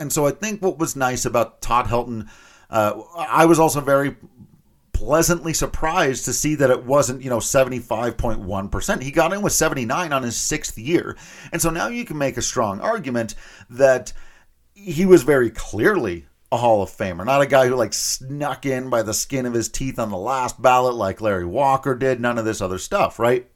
And 0.04 0.12
so 0.12 0.28
I 0.28 0.32
think 0.32 0.62
what 0.62 0.78
was 0.78 0.98
nice 0.98 1.24
about 1.24 1.62
Todd 1.62 1.86
Helton, 1.86 2.28
uh, 2.70 3.02
I 3.18 3.46
was 3.46 3.58
also 3.58 3.80
very 3.80 4.18
pleasantly 4.92 5.54
surprised 5.54 6.26
to 6.26 6.34
see 6.34 6.56
that 6.56 6.70
it 6.70 6.84
wasn't, 6.84 7.22
you 7.22 7.30
know, 7.30 7.38
75.1%. 7.38 9.02
He 9.02 9.12
got 9.12 9.32
in 9.32 9.42
with 9.42 9.54
79 9.54 10.12
on 10.12 10.24
his 10.24 10.36
sixth 10.36 10.78
year. 10.78 11.16
And 11.54 11.62
so 11.62 11.70
now 11.70 11.88
you 11.88 12.04
can 12.04 12.18
make 12.18 12.36
a 12.36 12.42
strong 12.42 12.82
argument 12.82 13.36
that 13.70 14.12
he 14.74 15.06
was 15.06 15.24
very 15.24 15.50
clearly 15.50 16.26
a 16.52 16.58
Hall 16.58 16.84
of 16.84 16.90
Famer, 16.90 17.26
not 17.26 17.42
a 17.42 17.48
guy 17.48 17.70
who 17.70 17.76
like 17.76 17.94
snuck 17.94 18.66
in 18.66 18.90
by 18.90 19.04
the 19.04 19.14
skin 19.14 19.46
of 19.46 19.54
his 19.54 19.70
teeth 19.70 19.98
on 19.98 20.12
the 20.12 20.18
last 20.18 20.62
ballot 20.62 20.96
like 20.96 21.22
Larry 21.22 21.46
Walker 21.46 21.96
did, 21.96 22.20
none 22.20 22.38
of 22.38 22.44
this 22.44 22.60
other 22.60 22.78
stuff, 22.78 23.20
right? 23.20 23.50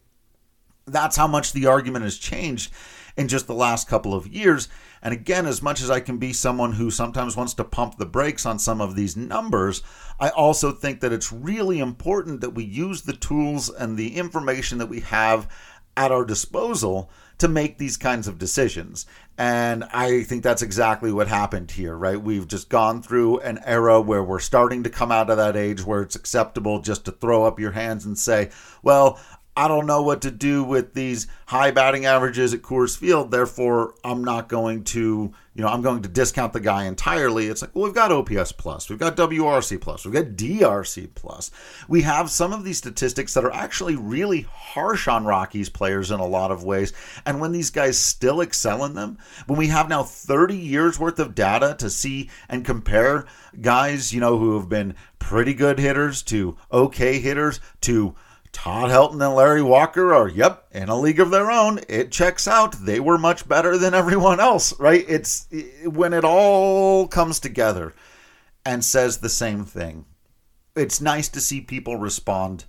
That's 0.85 1.17
how 1.17 1.27
much 1.27 1.51
the 1.51 1.65
argument 1.65 2.05
has 2.05 2.17
changed 2.17 2.71
in 3.17 3.27
just 3.27 3.47
the 3.47 3.53
last 3.53 3.89
couple 3.89 4.13
of 4.13 4.27
years. 4.27 4.69
And 5.01 5.13
again, 5.13 5.45
as 5.45 5.61
much 5.61 5.81
as 5.81 5.89
I 5.89 5.99
can 5.99 6.17
be 6.17 6.33
someone 6.33 6.73
who 6.73 6.89
sometimes 6.91 7.37
wants 7.37 7.53
to 7.55 7.63
pump 7.63 7.97
the 7.97 8.05
brakes 8.05 8.45
on 8.45 8.59
some 8.59 8.81
of 8.81 8.95
these 8.95 9.15
numbers, 9.15 9.83
I 10.19 10.29
also 10.29 10.71
think 10.71 11.01
that 11.01 11.13
it's 11.13 11.31
really 11.31 11.79
important 11.79 12.41
that 12.41 12.51
we 12.51 12.63
use 12.63 13.03
the 13.03 13.13
tools 13.13 13.69
and 13.69 13.97
the 13.97 14.15
information 14.17 14.77
that 14.79 14.89
we 14.89 15.01
have 15.01 15.47
at 15.95 16.11
our 16.11 16.23
disposal 16.23 17.09
to 17.39 17.47
make 17.47 17.77
these 17.77 17.97
kinds 17.97 18.27
of 18.27 18.37
decisions. 18.37 19.05
And 19.37 19.83
I 19.85 20.23
think 20.23 20.41
that's 20.43 20.61
exactly 20.61 21.11
what 21.11 21.27
happened 21.27 21.69
here, 21.69 21.95
right? 21.95 22.19
We've 22.19 22.47
just 22.47 22.69
gone 22.69 23.03
through 23.03 23.39
an 23.39 23.59
era 23.63 24.01
where 24.01 24.23
we're 24.23 24.39
starting 24.39 24.83
to 24.83 24.89
come 24.89 25.11
out 25.11 25.29
of 25.29 25.37
that 25.37 25.55
age 25.55 25.85
where 25.85 26.01
it's 26.01 26.15
acceptable 26.15 26.81
just 26.81 27.05
to 27.05 27.11
throw 27.11 27.45
up 27.45 27.59
your 27.59 27.71
hands 27.71 28.05
and 28.05 28.17
say, 28.17 28.49
well, 28.81 29.19
I 29.57 29.67
don't 29.67 29.87
know 29.87 30.03
what 30.03 30.21
to 30.21 30.29
do 30.29 30.63
with 30.63 30.93
these 30.93 31.25
high 31.47 31.71
batting 31.71 32.05
averages 32.05 32.53
at 32.53 32.61
Coors 32.61 32.95
Field. 32.95 33.31
Therefore, 33.31 33.95
I'm 34.03 34.23
not 34.23 34.49
going 34.49 34.83
to, 34.83 35.33
you 35.55 35.63
know, 35.63 35.67
I'm 35.67 35.81
going 35.81 36.03
to 36.03 36.07
discount 36.07 36.53
the 36.53 36.59
guy 36.59 36.85
entirely. 36.85 37.47
It's 37.47 37.63
like, 37.63 37.73
well, 37.73 37.85
we've 37.85 37.93
got 37.95 38.11
OPS 38.11 38.51
plus, 38.51 38.87
we've 38.87 38.99
got 38.99 39.17
WRC 39.17 39.81
plus, 39.81 40.05
we've 40.05 40.13
got 40.13 40.35
DRC 40.35 41.09
plus. 41.15 41.49
We 41.87 42.03
have 42.03 42.29
some 42.29 42.53
of 42.53 42.63
these 42.63 42.77
statistics 42.77 43.33
that 43.33 43.45
are 43.45 43.53
actually 43.53 43.95
really 43.95 44.41
harsh 44.41 45.07
on 45.07 45.25
Rockies 45.25 45.69
players 45.69 46.11
in 46.11 46.19
a 46.19 46.27
lot 46.27 46.51
of 46.51 46.63
ways. 46.63 46.93
And 47.25 47.41
when 47.41 47.51
these 47.51 47.71
guys 47.71 47.97
still 47.97 48.41
excel 48.41 48.85
in 48.85 48.93
them, 48.93 49.17
when 49.47 49.57
we 49.57 49.69
have 49.69 49.89
now 49.89 50.03
30 50.03 50.55
years 50.55 50.99
worth 50.99 51.17
of 51.17 51.33
data 51.33 51.75
to 51.79 51.89
see 51.89 52.29
and 52.47 52.63
compare 52.63 53.25
guys, 53.59 54.13
you 54.13 54.19
know, 54.19 54.37
who 54.37 54.59
have 54.59 54.69
been 54.69 54.93
pretty 55.17 55.55
good 55.55 55.79
hitters 55.79 56.21
to 56.21 56.55
okay 56.71 57.17
hitters 57.17 57.59
to 57.81 58.15
Todd 58.51 58.89
Helton 58.89 59.25
and 59.25 59.35
Larry 59.35 59.61
Walker 59.61 60.13
are, 60.13 60.27
yep, 60.27 60.65
in 60.71 60.89
a 60.89 60.99
league 60.99 61.19
of 61.19 61.29
their 61.29 61.51
own. 61.51 61.79
It 61.87 62.11
checks 62.11 62.47
out. 62.47 62.73
They 62.73 62.99
were 62.99 63.17
much 63.17 63.47
better 63.47 63.77
than 63.77 63.93
everyone 63.93 64.39
else, 64.39 64.77
right? 64.79 65.05
It's 65.07 65.47
when 65.85 66.13
it 66.13 66.25
all 66.25 67.07
comes 67.07 67.39
together 67.39 67.93
and 68.65 68.83
says 68.83 69.17
the 69.17 69.29
same 69.29 69.63
thing. 69.63 70.05
It's 70.75 70.99
nice 70.99 71.29
to 71.29 71.39
see 71.39 71.61
people 71.61 71.95
respond 71.95 72.65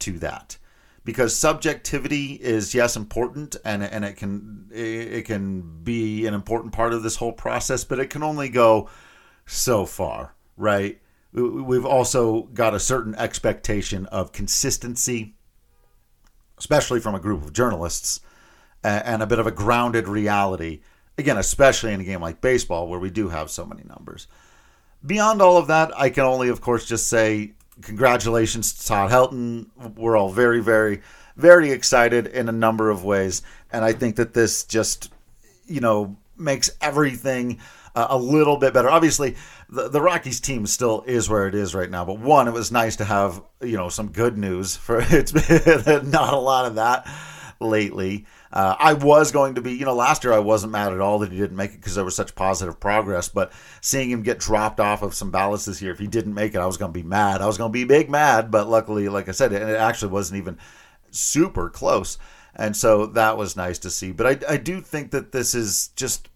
to 0.00 0.18
that 0.18 0.56
because 1.04 1.36
subjectivity 1.36 2.34
is 2.34 2.74
yes 2.74 2.96
important 2.96 3.56
and 3.64 3.82
and 3.82 4.04
it 4.04 4.16
can 4.16 4.68
it 4.72 5.26
can 5.26 5.82
be 5.82 6.26
an 6.26 6.34
important 6.34 6.72
part 6.72 6.92
of 6.92 7.02
this 7.02 7.16
whole 7.16 7.32
process, 7.32 7.84
but 7.84 7.98
it 7.98 8.10
can 8.10 8.22
only 8.22 8.48
go 8.48 8.88
so 9.44 9.84
far, 9.84 10.34
right? 10.56 11.01
We've 11.32 11.86
also 11.86 12.42
got 12.54 12.74
a 12.74 12.80
certain 12.80 13.14
expectation 13.14 14.06
of 14.06 14.32
consistency, 14.32 15.34
especially 16.58 17.00
from 17.00 17.14
a 17.14 17.20
group 17.20 17.42
of 17.42 17.52
journalists, 17.52 18.20
and 18.84 19.22
a 19.22 19.26
bit 19.26 19.38
of 19.38 19.46
a 19.46 19.52
grounded 19.52 20.08
reality. 20.08 20.80
Again, 21.18 21.36
especially 21.36 21.92
in 21.92 22.00
a 22.00 22.04
game 22.04 22.20
like 22.20 22.40
baseball 22.40 22.88
where 22.88 22.98
we 22.98 23.10
do 23.10 23.28
have 23.28 23.50
so 23.50 23.66
many 23.66 23.82
numbers. 23.84 24.26
Beyond 25.04 25.42
all 25.42 25.56
of 25.56 25.66
that, 25.66 25.96
I 25.98 26.10
can 26.10 26.24
only, 26.24 26.48
of 26.48 26.60
course, 26.60 26.86
just 26.86 27.08
say 27.08 27.52
congratulations 27.82 28.72
to 28.72 28.86
Todd 28.86 29.10
Helton. 29.10 29.66
We're 29.96 30.16
all 30.16 30.30
very, 30.30 30.60
very, 30.60 31.02
very 31.36 31.70
excited 31.70 32.26
in 32.26 32.48
a 32.48 32.52
number 32.52 32.90
of 32.90 33.04
ways. 33.04 33.42
And 33.72 33.84
I 33.84 33.92
think 33.92 34.16
that 34.16 34.34
this 34.34 34.64
just, 34.64 35.12
you 35.66 35.80
know, 35.80 36.16
makes 36.36 36.70
everything 36.80 37.58
uh, 37.94 38.06
a 38.10 38.18
little 38.18 38.56
bit 38.56 38.72
better. 38.72 38.90
Obviously, 38.90 39.36
the, 39.72 39.88
the 39.88 40.02
Rockies 40.02 40.38
team 40.38 40.66
still 40.66 41.02
is 41.06 41.30
where 41.30 41.48
it 41.48 41.54
is 41.54 41.74
right 41.74 41.90
now. 41.90 42.04
But 42.04 42.18
one, 42.18 42.46
it 42.46 42.52
was 42.52 42.70
nice 42.70 42.96
to 42.96 43.04
have 43.04 43.42
you 43.62 43.76
know 43.76 43.88
some 43.88 44.12
good 44.12 44.36
news 44.36 44.76
for 44.76 44.98
it's 45.08 45.32
been 45.32 46.10
not 46.10 46.34
a 46.34 46.38
lot 46.38 46.66
of 46.66 46.74
that 46.76 47.08
lately. 47.58 48.26
Uh, 48.52 48.76
I 48.78 48.92
was 48.92 49.32
going 49.32 49.54
to 49.54 49.62
be, 49.62 49.72
you 49.72 49.86
know, 49.86 49.94
last 49.94 50.24
year 50.24 50.32
I 50.34 50.40
wasn't 50.40 50.72
mad 50.72 50.92
at 50.92 51.00
all 51.00 51.20
that 51.20 51.32
he 51.32 51.38
didn't 51.38 51.56
make 51.56 51.70
it 51.70 51.78
because 51.78 51.94
there 51.94 52.04
was 52.04 52.14
such 52.14 52.34
positive 52.34 52.78
progress. 52.78 53.30
But 53.30 53.50
seeing 53.80 54.10
him 54.10 54.22
get 54.22 54.40
dropped 54.40 54.78
off 54.78 55.02
of 55.02 55.14
some 55.14 55.30
ballots 55.30 55.64
this 55.64 55.80
year, 55.80 55.92
if 55.92 55.98
he 55.98 56.06
didn't 56.06 56.34
make 56.34 56.54
it, 56.54 56.58
I 56.58 56.66
was 56.66 56.76
going 56.76 56.92
to 56.92 56.98
be 56.98 57.06
mad. 57.06 57.40
I 57.40 57.46
was 57.46 57.56
going 57.56 57.70
to 57.70 57.72
be 57.72 57.84
big 57.84 58.10
mad. 58.10 58.50
But 58.50 58.68
luckily, 58.68 59.08
like 59.08 59.28
I 59.30 59.32
said, 59.32 59.54
it, 59.54 59.62
it 59.62 59.76
actually 59.76 60.12
wasn't 60.12 60.38
even 60.38 60.58
super 61.10 61.70
close. 61.70 62.18
And 62.54 62.76
so 62.76 63.06
that 63.06 63.38
was 63.38 63.56
nice 63.56 63.78
to 63.80 63.90
see. 63.90 64.12
But 64.12 64.26
I, 64.26 64.54
I 64.54 64.56
do 64.58 64.82
think 64.82 65.12
that 65.12 65.32
this 65.32 65.54
is 65.54 65.88
just 65.96 66.28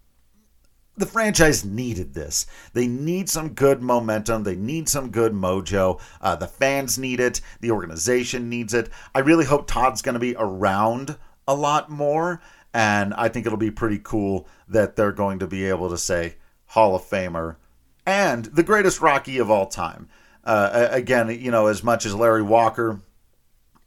the 0.96 1.06
franchise 1.06 1.64
needed 1.64 2.14
this. 2.14 2.46
They 2.72 2.86
need 2.86 3.28
some 3.28 3.50
good 3.50 3.82
momentum. 3.82 4.44
They 4.44 4.56
need 4.56 4.88
some 4.88 5.10
good 5.10 5.32
mojo. 5.32 6.00
Uh, 6.20 6.36
the 6.36 6.46
fans 6.46 6.98
need 6.98 7.20
it. 7.20 7.40
The 7.60 7.70
organization 7.70 8.48
needs 8.48 8.72
it. 8.72 8.88
I 9.14 9.20
really 9.20 9.44
hope 9.44 9.66
Todd's 9.66 10.02
going 10.02 10.14
to 10.14 10.20
be 10.20 10.34
around 10.38 11.16
a 11.46 11.54
lot 11.54 11.90
more. 11.90 12.40
And 12.72 13.14
I 13.14 13.28
think 13.28 13.46
it'll 13.46 13.58
be 13.58 13.70
pretty 13.70 14.00
cool 14.02 14.48
that 14.68 14.96
they're 14.96 15.12
going 15.12 15.38
to 15.40 15.46
be 15.46 15.66
able 15.66 15.90
to 15.90 15.98
say 15.98 16.36
Hall 16.66 16.94
of 16.94 17.02
Famer 17.02 17.56
and 18.04 18.46
the 18.46 18.62
greatest 18.62 19.00
Rocky 19.00 19.38
of 19.38 19.50
all 19.50 19.66
time. 19.66 20.08
Uh, 20.44 20.88
again, 20.90 21.28
you 21.40 21.50
know, 21.50 21.66
as 21.66 21.82
much 21.82 22.06
as 22.06 22.14
Larry 22.14 22.42
Walker 22.42 23.00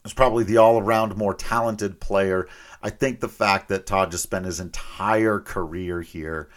is 0.04 0.14
probably 0.14 0.44
the 0.44 0.58
all 0.58 0.80
around 0.80 1.16
more 1.16 1.34
talented 1.34 2.00
player, 2.00 2.48
I 2.82 2.90
think 2.90 3.20
the 3.20 3.30
fact 3.30 3.70
that 3.70 3.86
Todd 3.86 4.12
just 4.12 4.24
spent 4.24 4.46
his 4.46 4.60
entire 4.60 5.40
career 5.40 6.02
here 6.02 6.50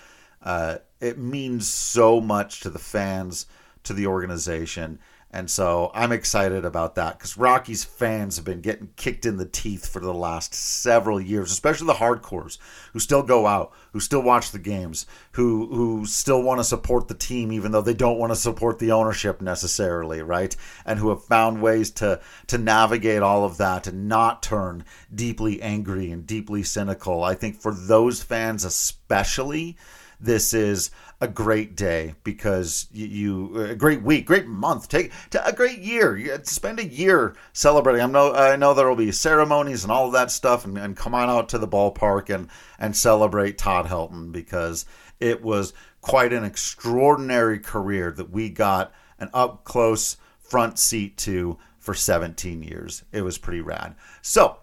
uh, 0.42 0.78
it 1.00 1.18
means 1.18 1.68
so 1.68 2.20
much 2.20 2.60
to 2.60 2.70
the 2.70 2.78
fans, 2.78 3.46
to 3.84 3.92
the 3.92 4.06
organization. 4.06 4.98
And 5.34 5.50
so 5.50 5.90
I'm 5.94 6.12
excited 6.12 6.66
about 6.66 6.94
that 6.96 7.16
because 7.16 7.38
Rockies 7.38 7.84
fans 7.84 8.36
have 8.36 8.44
been 8.44 8.60
getting 8.60 8.90
kicked 8.96 9.24
in 9.24 9.38
the 9.38 9.46
teeth 9.46 9.88
for 9.88 9.98
the 9.98 10.12
last 10.12 10.54
several 10.54 11.18
years, 11.18 11.50
especially 11.50 11.86
the 11.86 11.94
hardcores 11.94 12.58
who 12.92 12.98
still 12.98 13.22
go 13.22 13.46
out, 13.46 13.72
who 13.94 14.00
still 14.00 14.20
watch 14.20 14.50
the 14.50 14.58
games, 14.58 15.06
who 15.32 15.68
who 15.74 16.04
still 16.04 16.42
want 16.42 16.60
to 16.60 16.64
support 16.64 17.08
the 17.08 17.14
team 17.14 17.50
even 17.50 17.72
though 17.72 17.80
they 17.80 17.94
don't 17.94 18.18
want 18.18 18.30
to 18.30 18.36
support 18.36 18.78
the 18.78 18.92
ownership 18.92 19.40
necessarily, 19.40 20.20
right? 20.20 20.54
And 20.84 20.98
who 20.98 21.08
have 21.08 21.24
found 21.24 21.62
ways 21.62 21.90
to 21.92 22.20
to 22.48 22.58
navigate 22.58 23.22
all 23.22 23.46
of 23.46 23.56
that 23.56 23.86
and 23.86 24.08
not 24.08 24.42
turn 24.42 24.84
deeply 25.14 25.62
angry 25.62 26.10
and 26.10 26.26
deeply 26.26 26.62
cynical. 26.62 27.24
I 27.24 27.36
think 27.36 27.58
for 27.58 27.72
those 27.72 28.22
fans 28.22 28.66
especially, 28.66 29.78
this 30.22 30.54
is 30.54 30.90
a 31.20 31.28
great 31.28 31.76
day 31.76 32.14
because 32.24 32.86
you, 32.92 33.06
you 33.06 33.60
a 33.64 33.74
great 33.74 34.02
week, 34.02 34.24
great 34.24 34.46
month, 34.46 34.88
take 34.88 35.12
a 35.44 35.52
great 35.52 35.80
year. 35.80 36.16
You 36.16 36.32
uh, 36.32 36.38
spend 36.44 36.78
a 36.78 36.86
year 36.86 37.34
celebrating. 37.52 38.02
I 38.02 38.06
know 38.06 38.32
I 38.32 38.56
know 38.56 38.72
there 38.72 38.88
will 38.88 38.96
be 38.96 39.12
ceremonies 39.12 39.82
and 39.82 39.92
all 39.92 40.06
of 40.06 40.12
that 40.12 40.30
stuff, 40.30 40.64
and, 40.64 40.78
and 40.78 40.96
come 40.96 41.14
on 41.14 41.28
out 41.28 41.48
to 41.50 41.58
the 41.58 41.68
ballpark 41.68 42.32
and 42.32 42.48
and 42.78 42.96
celebrate 42.96 43.58
Todd 43.58 43.86
Helton 43.86 44.32
because 44.32 44.86
it 45.20 45.42
was 45.42 45.74
quite 46.00 46.32
an 46.32 46.44
extraordinary 46.44 47.58
career 47.58 48.10
that 48.12 48.30
we 48.30 48.48
got 48.48 48.92
an 49.18 49.30
up 49.34 49.64
close 49.64 50.16
front 50.40 50.78
seat 50.78 51.16
to 51.16 51.58
for 51.78 51.94
17 51.94 52.62
years. 52.62 53.02
It 53.10 53.22
was 53.22 53.38
pretty 53.38 53.60
rad. 53.60 53.96
So 54.22 54.58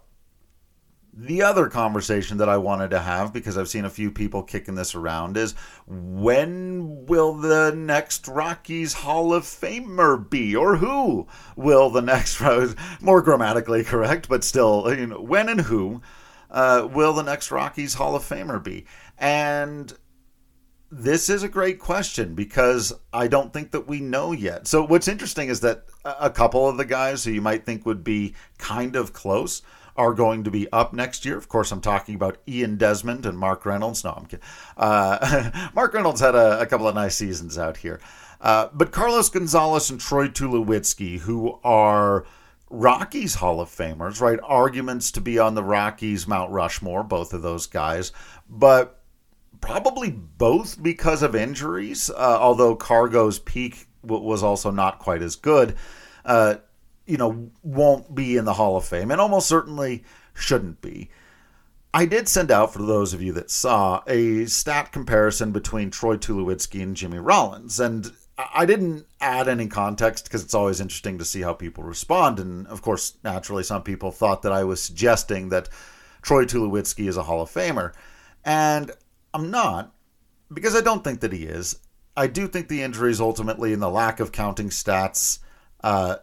the 1.22 1.42
other 1.42 1.68
conversation 1.68 2.38
that 2.38 2.48
I 2.48 2.56
wanted 2.56 2.92
to 2.92 3.00
have, 3.02 3.34
because 3.34 3.58
I've 3.58 3.68
seen 3.68 3.84
a 3.84 3.90
few 3.90 4.10
people 4.10 4.42
kicking 4.42 4.76
this 4.76 4.96
around, 4.96 5.36
is 5.36 5.54
when 5.86 7.06
will 7.08 7.34
the 7.34 7.74
next 7.76 8.26
Rockies 8.30 8.94
Hall 8.94 9.34
of 9.34 9.44
Famer 9.44 10.30
be? 10.30 10.56
Or 10.56 10.78
who 10.78 11.28
will 11.58 11.90
the 11.90 12.02
next, 12.02 12.42
more 13.02 13.22
grammatically 13.22 13.84
correct, 13.84 14.30
but 14.30 14.46
still, 14.46 14.94
you 14.96 15.08
know, 15.08 15.22
when 15.22 15.50
and 15.50 15.62
who 15.62 16.02
uh, 16.50 16.88
will 16.90 17.12
the 17.12 17.24
next 17.24 17.52
Rockies 17.52 17.96
Hall 17.96 18.16
of 18.16 18.24
Famer 18.24 18.64
be? 18.64 18.86
And 19.18 19.92
this 20.90 21.30
is 21.30 21.44
a 21.44 21.50
great 21.50 21.80
question 21.80 22.34
because 22.34 22.94
I 23.12 23.28
don't 23.28 23.52
think 23.52 23.72
that 23.72 23.88
we 23.88 24.00
know 24.00 24.32
yet. 24.32 24.68
So, 24.68 24.86
what's 24.86 25.10
interesting 25.10 25.50
is 25.50 25.60
that 25.60 25.84
a 26.06 26.30
couple 26.30 26.68
of 26.68 26.78
the 26.78 26.86
guys 26.86 27.26
who 27.26 27.32
you 27.32 27.42
might 27.42 27.66
think 27.66 27.86
would 27.86 28.06
be 28.06 28.36
kind 28.58 28.96
of 28.96 29.12
close 29.12 29.62
are 30.00 30.14
going 30.14 30.46
to 30.46 30.50
be 30.50 30.72
up 30.72 30.94
next 30.94 31.26
year. 31.26 31.38
Of 31.38 31.50
course, 31.50 31.74
I'm 31.74 31.82
talking 31.82 32.16
about 32.16 32.38
Ian 32.48 32.78
Desmond 32.78 33.26
and 33.26 33.38
Mark 33.38 33.66
Reynolds. 33.66 34.02
No, 34.06 34.12
I'm 34.12 34.26
kidding. 34.26 34.46
Uh, 34.78 35.70
Mark 35.76 35.94
Reynolds 35.94 36.22
had 36.22 36.36
a, 36.36 36.62
a, 36.62 36.66
couple 36.66 36.88
of 36.88 36.96
nice 36.96 37.18
seasons 37.18 37.58
out 37.58 37.76
here. 37.76 38.00
Uh, 38.40 38.70
but 38.74 38.92
Carlos 38.92 39.30
Gonzalez 39.30 39.90
and 39.90 40.00
Troy 40.00 40.30
Tulowitzki, 40.30 41.20
who 41.20 41.60
are 41.66 42.26
Rockies 42.70 43.36
Hall 43.36 43.60
of 43.60 43.68
Famers, 43.68 44.22
right? 44.22 44.40
Arguments 44.42 45.12
to 45.12 45.22
be 45.22 45.38
on 45.38 45.54
the 45.54 45.64
Rockies 45.64 46.26
Mount 46.26 46.50
Rushmore, 46.50 47.04
both 47.04 47.34
of 47.34 47.42
those 47.42 47.68
guys. 47.68 48.14
But 48.50 49.02
probably 49.60 50.12
both 50.12 50.82
because 50.82 51.24
of 51.24 51.36
injuries, 51.36 52.10
uh, 52.10 52.38
although 52.40 52.74
Cargo's 52.74 53.38
peak 53.38 53.88
was 54.02 54.44
also 54.44 54.72
not 54.72 55.00
quite 55.00 55.22
as 55.22 55.36
good. 55.36 55.76
Uh, 56.24 56.56
you 57.10 57.18
know, 57.18 57.50
won't 57.64 58.14
be 58.14 58.38
in 58.38 58.46
the 58.46 58.54
Hall 58.54 58.78
of 58.78 58.86
Fame, 58.86 59.10
and 59.10 59.20
almost 59.20 59.48
certainly 59.48 60.04
shouldn't 60.36 60.80
be. 60.80 61.10
I 61.92 62.06
did 62.06 62.28
send 62.28 62.52
out, 62.52 62.72
for 62.72 62.84
those 62.84 63.16
of 63.16 63.22
you 63.22 63.34
that 63.34 63.50
saw, 63.50 64.04
a 64.06 64.46
stat 64.46 64.92
comparison 64.92 65.52
between 65.52 65.90
Troy 65.90 66.18
Tulowitzki 66.18 66.84
and 66.84 66.96
Jimmy 66.96 67.18
Rollins. 67.18 67.80
And 67.80 68.12
I 68.38 68.68
didn't 68.68 69.08
add 69.20 69.48
any 69.48 69.66
context 69.66 70.26
because 70.26 70.44
it's 70.44 70.54
always 70.54 70.80
interesting 70.80 71.18
to 71.18 71.26
see 71.26 71.42
how 71.42 71.54
people 71.54 71.84
respond. 71.84 72.40
And 72.40 72.68
of 72.68 72.84
course, 72.84 73.18
naturally, 73.24 73.64
some 73.64 73.82
people 73.82 74.12
thought 74.12 74.44
that 74.44 74.52
I 74.52 74.64
was 74.64 74.80
suggesting 74.80 75.50
that 75.50 75.68
Troy 76.22 76.46
Tulowitzki 76.46 77.08
is 77.08 77.18
a 77.18 77.24
Hall 77.24 77.42
of 77.42 77.50
Famer. 77.50 77.94
And 78.46 78.92
I'm 79.34 79.50
not, 79.50 79.96
because 80.54 80.76
I 80.76 80.82
don't 80.82 81.04
think 81.04 81.22
that 81.22 81.34
he 81.34 81.46
is. 81.46 81.80
I 82.16 82.28
do 82.28 82.48
think 82.48 82.68
the 82.68 82.84
injuries 82.84 83.20
ultimately 83.20 83.74
and 83.74 83.82
the 83.82 83.90
lack 83.90 84.20
of 84.20 84.32
counting 84.32 84.70
stats 84.70 85.40
uh, 85.84 86.18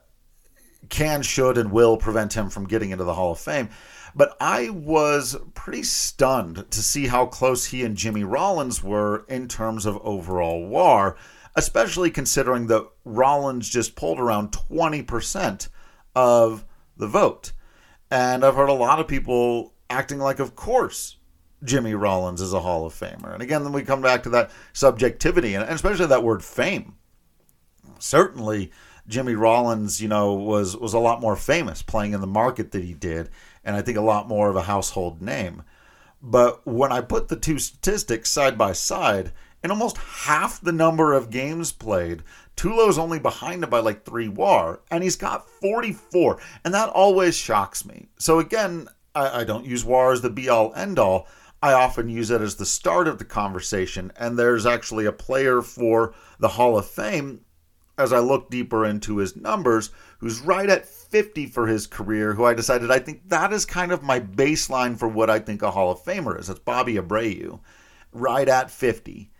can, 0.88 1.22
should, 1.22 1.58
and 1.58 1.72
will 1.72 1.96
prevent 1.96 2.34
him 2.34 2.50
from 2.50 2.66
getting 2.66 2.90
into 2.90 3.04
the 3.04 3.14
Hall 3.14 3.32
of 3.32 3.38
Fame. 3.38 3.68
But 4.14 4.36
I 4.40 4.70
was 4.70 5.36
pretty 5.54 5.82
stunned 5.82 6.70
to 6.70 6.82
see 6.82 7.06
how 7.06 7.26
close 7.26 7.66
he 7.66 7.84
and 7.84 7.96
Jimmy 7.96 8.24
Rollins 8.24 8.82
were 8.82 9.26
in 9.28 9.46
terms 9.46 9.84
of 9.84 9.98
overall 10.02 10.66
WAR, 10.66 11.16
especially 11.54 12.10
considering 12.10 12.66
that 12.68 12.88
Rollins 13.04 13.68
just 13.68 13.94
pulled 13.94 14.18
around 14.18 14.52
20% 14.52 15.68
of 16.14 16.64
the 16.96 17.06
vote. 17.06 17.52
And 18.10 18.44
I've 18.44 18.54
heard 18.54 18.70
a 18.70 18.74
lot 18.74 19.00
of 19.00 19.08
people 19.08 19.74
acting 19.90 20.18
like, 20.18 20.38
of 20.38 20.56
course, 20.56 21.16
Jimmy 21.62 21.94
Rollins 21.94 22.40
is 22.40 22.52
a 22.52 22.60
Hall 22.60 22.86
of 22.86 22.94
Famer. 22.94 23.34
And 23.34 23.42
again, 23.42 23.64
then 23.64 23.72
we 23.72 23.82
come 23.82 24.00
back 24.00 24.22
to 24.22 24.30
that 24.30 24.50
subjectivity 24.72 25.54
and 25.54 25.64
especially 25.64 26.06
that 26.06 26.22
word 26.22 26.42
fame. 26.42 26.94
Certainly, 27.98 28.70
Jimmy 29.08 29.34
Rollins, 29.34 30.00
you 30.00 30.08
know, 30.08 30.34
was 30.34 30.76
was 30.76 30.94
a 30.94 30.98
lot 30.98 31.20
more 31.20 31.36
famous 31.36 31.82
playing 31.82 32.12
in 32.12 32.20
the 32.20 32.26
market 32.26 32.72
that 32.72 32.84
he 32.84 32.94
did, 32.94 33.30
and 33.64 33.76
I 33.76 33.82
think 33.82 33.96
a 33.96 34.02
lot 34.02 34.28
more 34.28 34.48
of 34.48 34.56
a 34.56 34.62
household 34.62 35.22
name. 35.22 35.62
But 36.22 36.66
when 36.66 36.92
I 36.92 37.00
put 37.02 37.28
the 37.28 37.36
two 37.36 37.58
statistics 37.58 38.30
side 38.30 38.58
by 38.58 38.72
side, 38.72 39.32
in 39.62 39.70
almost 39.70 39.96
half 39.96 40.60
the 40.60 40.72
number 40.72 41.12
of 41.12 41.30
games 41.30 41.72
played, 41.72 42.22
Tulo's 42.56 42.98
only 42.98 43.18
behind 43.18 43.62
him 43.62 43.70
by 43.70 43.80
like 43.80 44.04
three 44.04 44.28
WAR, 44.28 44.80
and 44.90 45.04
he's 45.04 45.16
got 45.16 45.48
44, 45.48 46.38
and 46.64 46.74
that 46.74 46.88
always 46.88 47.36
shocks 47.36 47.84
me. 47.84 48.08
So 48.18 48.38
again, 48.38 48.88
I, 49.14 49.40
I 49.40 49.44
don't 49.44 49.66
use 49.66 49.84
WAR 49.84 50.12
as 50.12 50.22
the 50.22 50.30
be 50.30 50.48
all 50.48 50.72
end 50.74 50.98
all. 50.98 51.28
I 51.62 51.72
often 51.72 52.08
use 52.08 52.30
it 52.30 52.42
as 52.42 52.56
the 52.56 52.66
start 52.66 53.08
of 53.08 53.18
the 53.18 53.24
conversation, 53.24 54.12
and 54.16 54.38
there's 54.38 54.66
actually 54.66 55.06
a 55.06 55.12
player 55.12 55.62
for 55.62 56.14
the 56.38 56.48
Hall 56.48 56.78
of 56.78 56.86
Fame 56.86 57.40
as 57.98 58.12
I 58.12 58.18
look 58.18 58.50
deeper 58.50 58.84
into 58.84 59.18
his 59.18 59.36
numbers, 59.36 59.90
who's 60.18 60.40
right 60.40 60.68
at 60.68 60.86
50 60.86 61.46
for 61.46 61.66
his 61.66 61.86
career, 61.86 62.34
who 62.34 62.44
I 62.44 62.54
decided 62.54 62.90
I 62.90 62.98
think 62.98 63.28
that 63.28 63.52
is 63.52 63.64
kind 63.64 63.92
of 63.92 64.02
my 64.02 64.20
baseline 64.20 64.98
for 64.98 65.08
what 65.08 65.30
I 65.30 65.38
think 65.38 65.62
a 65.62 65.70
Hall 65.70 65.90
of 65.90 66.02
Famer 66.02 66.38
is. 66.38 66.48
That's 66.48 66.60
Bobby 66.60 66.94
Abreu, 66.94 67.60
right 68.12 68.48
at 68.48 68.70
50. 68.70 69.30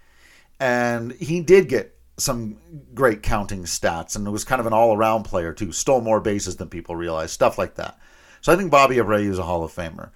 And 0.59 1.13
he 1.13 1.41
did 1.41 1.69
get 1.69 1.97
some 2.19 2.57
great 2.95 3.23
counting 3.23 3.65
stats 3.65 4.17
and 4.17 4.27
it 4.27 4.31
was 4.31 4.45
kind 4.45 4.61
of 4.61 4.67
an 4.67 4.73
all 4.73 4.97
around 4.97 5.25
player 5.25 5.53
too. 5.53 5.71
Stole 5.71 6.01
more 6.01 6.21
bases 6.21 6.57
than 6.57 6.71
people 6.71 6.97
realize, 6.97 7.31
stuff 7.31 7.59
like 7.59 7.75
that. 7.75 7.99
So 8.41 8.53
I 8.53 8.57
think 8.57 8.71
Bobby 8.71 8.97
Abreu 8.97 9.29
is 9.29 9.39
a 9.39 9.43
Hall 9.43 9.65
of 9.65 9.73
Famer. 9.73 10.11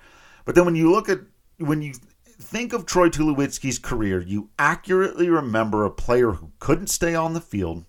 But 0.46 0.54
then 0.54 0.64
when 0.64 0.76
you 0.76 0.90
look 0.90 1.10
at, 1.10 1.20
when 1.58 1.82
you 1.82 1.92
think 2.24 2.72
of 2.72 2.86
Troy 2.86 3.10
Tulowitzki's 3.10 3.78
career, 3.78 4.20
you 4.22 4.48
accurately 4.58 5.28
remember 5.28 5.84
a 5.84 5.90
player 5.90 6.32
who 6.32 6.52
couldn't 6.58 6.86
stay 6.86 7.14
on 7.14 7.34
the 7.34 7.40
field 7.40 7.84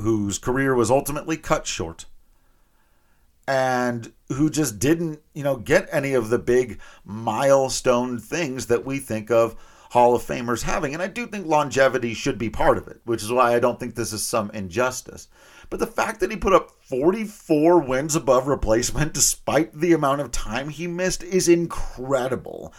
whose 0.00 0.38
career 0.38 0.74
was 0.74 0.90
ultimately 0.90 1.36
cut 1.36 1.66
short 1.66 2.06
and 3.48 4.12
who 4.28 4.50
just 4.50 4.78
didn't, 4.78 5.20
you 5.32 5.42
know, 5.42 5.56
get 5.56 5.88
any 5.90 6.12
of 6.12 6.28
the 6.28 6.38
big 6.38 6.78
milestone 7.04 8.18
things 8.18 8.66
that 8.66 8.84
we 8.84 8.98
think 8.98 9.30
of 9.30 9.56
Hall 9.90 10.14
of 10.14 10.22
Famers 10.22 10.62
having. 10.62 10.92
And 10.92 11.02
I 11.02 11.06
do 11.06 11.26
think 11.26 11.46
longevity 11.46 12.12
should 12.12 12.36
be 12.36 12.50
part 12.50 12.76
of 12.76 12.86
it, 12.88 13.00
which 13.04 13.22
is 13.22 13.32
why 13.32 13.54
I 13.54 13.58
don't 13.58 13.80
think 13.80 13.94
this 13.94 14.12
is 14.12 14.24
some 14.24 14.50
injustice. 14.50 15.28
But 15.70 15.80
the 15.80 15.86
fact 15.86 16.20
that 16.20 16.30
he 16.30 16.36
put 16.36 16.52
up 16.52 16.72
44 16.82 17.78
wins 17.80 18.14
above 18.14 18.46
replacement 18.48 19.14
despite 19.14 19.72
the 19.72 19.94
amount 19.94 20.20
of 20.20 20.30
time 20.30 20.68
he 20.68 20.86
missed 20.86 21.22
is 21.22 21.48
incredible. 21.48 22.74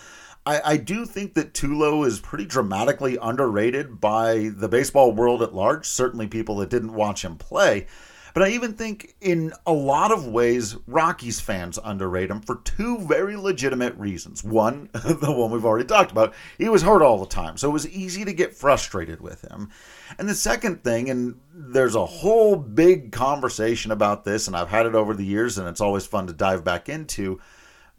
I, 0.50 0.62
I 0.66 0.78
do 0.78 1.06
think 1.06 1.36
that 1.36 1.54
Tulo 1.54 2.08
is 2.08 2.20
pretty 2.20 2.46
dramatically 2.46 3.20
underrated 3.22 4.02
by 4.02 4.50
the 4.56 4.68
baseball 4.68 5.12
world 5.12 5.44
at 5.44 5.54
large, 5.54 5.86
certainly 5.86 6.26
people 6.26 6.56
that 6.58 6.72
didn't 6.72 6.96
watch 6.96 7.24
him 7.24 7.36
play. 7.36 7.86
But 8.34 8.42
I 8.42 8.50
even 8.50 8.74
think 8.74 9.16
in 9.22 9.54
a 9.68 9.74
lot 9.74 10.12
of 10.12 10.28
ways, 10.28 10.76
Rockies 10.88 11.40
fans 11.40 11.78
underrate 11.84 12.32
him 12.32 12.42
for 12.42 12.62
two 12.64 12.98
very 12.98 13.36
legitimate 13.36 13.96
reasons. 13.96 14.44
One, 14.44 14.90
the 14.94 15.32
one 15.32 15.52
we've 15.52 15.66
already 15.66 15.86
talked 15.86 16.12
about, 16.12 16.34
he 16.58 16.68
was 16.68 16.82
hurt 16.82 17.04
all 17.04 17.20
the 17.20 17.28
time, 17.28 17.56
so 17.56 17.70
it 17.70 17.74
was 17.74 17.88
easy 17.88 18.26
to 18.26 18.34
get 18.34 18.56
frustrated 18.56 19.22
with 19.22 19.44
him. 19.44 19.70
And 20.18 20.28
the 20.28 20.34
second 20.34 20.84
thing, 20.84 21.12
and 21.12 21.40
there's 21.54 21.96
a 21.96 22.06
whole 22.08 22.56
big 22.56 23.12
conversation 23.12 23.92
about 23.92 24.26
this, 24.26 24.48
and 24.48 24.56
I've 24.56 24.70
had 24.70 24.88
it 24.88 24.96
over 24.96 25.14
the 25.14 25.26
years, 25.26 25.60
and 25.60 25.68
it's 25.68 25.82
always 25.82 26.08
fun 26.08 26.26
to 26.26 26.34
dive 26.34 26.64
back 26.64 26.90
into, 26.90 27.40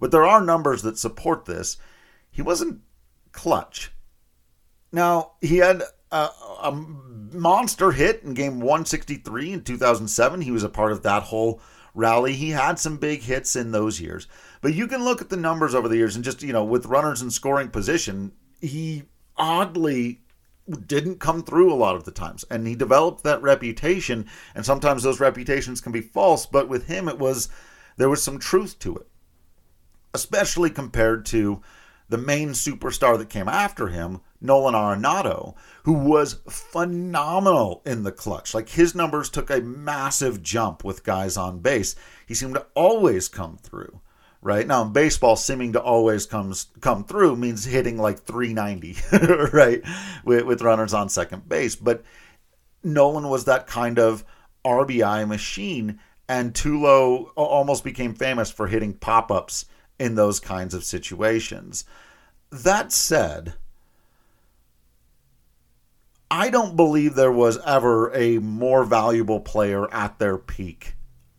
but 0.01 0.11
there 0.11 0.27
are 0.27 0.41
numbers 0.41 0.83
that 0.83 0.99
support 0.99 1.45
this 1.45 1.77
he 2.41 2.43
wasn't 2.43 2.81
clutch. 3.33 3.93
Now, 4.91 5.33
he 5.43 5.59
had 5.59 5.83
a, 6.11 6.31
a, 6.63 6.73
monster 7.33 7.93
hit 7.93 8.23
in 8.23 8.33
game 8.33 8.61
163 8.61 9.53
in 9.53 9.63
2007. 9.63 10.41
He 10.41 10.51
was 10.51 10.65
a 10.65 10.71
part 10.71 10.93
of 10.93 11.03
that 11.03 11.25
whole 11.25 11.61
rally. 11.95 12.33
He 12.33 12.49
had 12.49 12.79
some 12.79 12.97
big 12.97 13.21
hits 13.21 13.57
in 13.57 13.73
those 13.73 14.01
years. 14.01 14.27
But 14.63 14.73
you 14.73 14.87
can 14.87 15.05
look 15.05 15.21
at 15.21 15.29
the 15.29 15.37
numbers 15.37 15.75
over 15.75 15.87
the 15.87 15.99
years 15.99 16.17
and 16.17 16.25
just, 16.25 16.43
you 16.43 16.55
know, 16.55 16.65
with 16.65 16.87
runners 16.87 17.21
in 17.21 17.31
scoring 17.31 17.69
position, 17.69 18.33
he 18.63 19.03
oddly 19.37 20.23
didn't 20.87 21.21
come 21.21 21.43
through 21.43 21.71
a 21.71 21.77
lot 21.77 21.95
of 21.95 22.05
the 22.05 22.11
times. 22.11 22.47
And 22.51 22.67
he 22.67 22.75
developed 22.75 23.23
that 23.25 23.43
reputation. 23.43 24.27
And 24.55 24.65
sometimes 24.65 25.03
those 25.03 25.21
reputations 25.21 25.83
can 25.83 25.93
be 25.93 26.01
false. 26.01 26.47
But 26.47 26.71
with 26.71 26.87
him, 26.87 27.07
it 27.07 27.19
was, 27.19 27.51
there 27.99 28.09
was 28.09 28.23
some 28.23 28.39
truth 28.39 28.79
to 28.79 28.97
it, 28.97 29.09
especially 30.15 30.71
compared 30.71 31.27
to 31.27 31.61
the 32.11 32.19
main 32.19 32.51
superstar 32.51 33.17
that 33.17 33.31
came 33.31 33.49
after 33.49 33.87
him, 33.87 34.21
Nolan 34.41 34.75
Arenado, 34.75 35.55
who 35.85 35.93
was 35.93 36.41
phenomenal 36.51 37.83
in 37.87 38.03
the 38.03 38.13
clutch. 38.13 38.53
Like 38.53 38.69
his 38.69 38.95
numbers 38.95 39.31
took 39.31 39.49
a 39.49 39.61
massive 39.61 40.43
jump 40.43 40.85
with 40.85 41.05
guys 41.05 41.37
on 41.37 41.61
base. 41.61 41.95
He 42.27 42.35
seemed 42.35 42.55
to 42.55 42.67
always 42.75 43.29
come 43.29 43.57
through. 43.57 44.01
Right 44.43 44.67
now 44.67 44.83
in 44.83 44.93
baseball, 44.93 45.37
seeming 45.37 45.75
to 45.75 45.83
always 45.83 46.27
comes 46.27 46.69
come 46.81 47.05
through 47.05 47.37
means 47.37 47.65
hitting 47.65 47.99
like 47.99 48.21
390, 48.21 48.97
right, 49.53 49.83
with, 50.25 50.47
with 50.47 50.63
runners 50.63 50.95
on 50.95 51.11
second 51.11 51.49
base. 51.49 51.77
But 51.77 52.03
Nolan 52.83 53.29
was 53.29 53.45
that 53.45 53.67
kind 53.67 53.99
of 53.99 54.25
RBI 54.65 55.29
machine, 55.29 56.01
and 56.27 56.55
Tulo 56.55 57.31
almost 57.37 57.85
became 57.85 58.15
famous 58.15 58.51
for 58.51 58.67
hitting 58.67 58.95
pop 58.95 59.31
ups 59.31 59.67
in 60.01 60.15
those 60.15 60.41
kinds 60.41 60.73
of 60.75 60.83
situations. 60.83 61.85
That 62.51 62.91
said, 62.91 63.55
I 66.31 66.49
don't 66.49 66.75
believe 66.75 67.15
there 67.15 67.31
was 67.31 67.59
ever 67.67 68.13
a 68.15 68.39
more 68.39 68.85
valuable 68.85 69.41
player 69.41 69.93
at 69.93 70.19
their 70.19 70.39
peak 70.39 70.95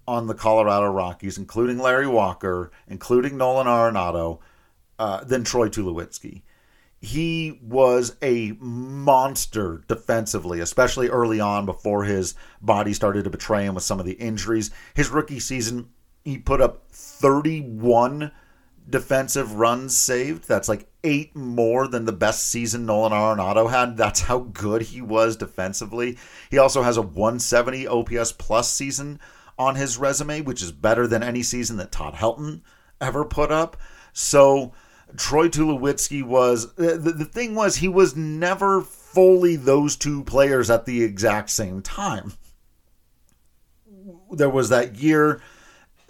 on 0.08 0.28
the 0.28 0.36
Colorado 0.36 0.91
Rockies, 0.91 1.38
including 1.38 1.80
Larry 1.80 2.08
Walker, 2.08 2.71
including 2.88 3.36
Nolan 3.36 3.67
Arenado, 3.67 4.39
uh, 5.00 5.24
than 5.24 5.43
Troy 5.43 5.67
Tulowitzki. 5.67 6.43
He 7.00 7.60
was 7.63 8.15
a 8.21 8.52
monster 8.60 9.84
defensively, 9.88 10.60
especially 10.60 11.10
early 11.10 11.39
on 11.39 11.65
before 11.65 12.04
his 12.04 12.36
body 12.62 12.93
started 12.93 13.24
to 13.24 13.32
betray 13.32 13.65
him 13.65 13.74
with 13.74 13.84
some 13.84 14.00
of 14.00 14.06
the 14.06 14.13
injuries. 14.13 14.69
His 14.93 15.10
rookie 15.10 15.39
season, 15.39 15.89
he 16.24 16.38
put 16.38 16.62
up 16.62 16.84
31 16.91 18.32
defensive 18.91 19.56
runs 19.56 19.95
saved. 19.95 20.47
That's 20.47 20.69
like 20.69 20.88
eight 21.04 21.36
more 21.36 21.88
than 21.88 22.06
the 22.06 22.12
best 22.12 22.47
season 22.47 22.86
Nolan 22.86 23.12
Arenado 23.12 23.69
had. 23.69 23.97
That's 23.97 24.21
how 24.21 24.39
good 24.39 24.84
he 24.84 25.01
was 25.01 25.36
defensively. 25.36 26.17
He 26.49 26.58
also 26.58 26.84
has 26.84 26.97
a 26.97 27.01
170 27.01 27.88
OPS 27.88 28.34
plus 28.34 28.71
season 28.71 29.19
on 29.58 29.75
his 29.75 29.97
resume, 29.97 30.41
which 30.41 30.62
is 30.62 30.71
better 30.71 31.08
than 31.08 31.23
any 31.23 31.43
season 31.43 31.77
that 31.77 31.91
Todd 31.91 32.15
Helton 32.15 32.62
ever 32.99 33.25
put 33.25 33.51
up. 33.51 33.77
So 34.13 34.73
Troy 35.17 35.47
Tulowitzki 35.47 36.23
was 36.23 36.73
the, 36.75 36.97
the 36.97 37.25
thing 37.25 37.56
was 37.56 37.77
he 37.77 37.88
was 37.88 38.15
never 38.15 38.82
fully 38.82 39.56
those 39.56 39.95
two 39.95 40.23
players 40.23 40.69
at 40.69 40.86
the 40.86 41.04
exact 41.04 41.49
same 41.49 41.82
time. 41.82 42.34
There 44.32 44.49
was 44.49 44.69
that 44.69 44.95
year 44.95 45.41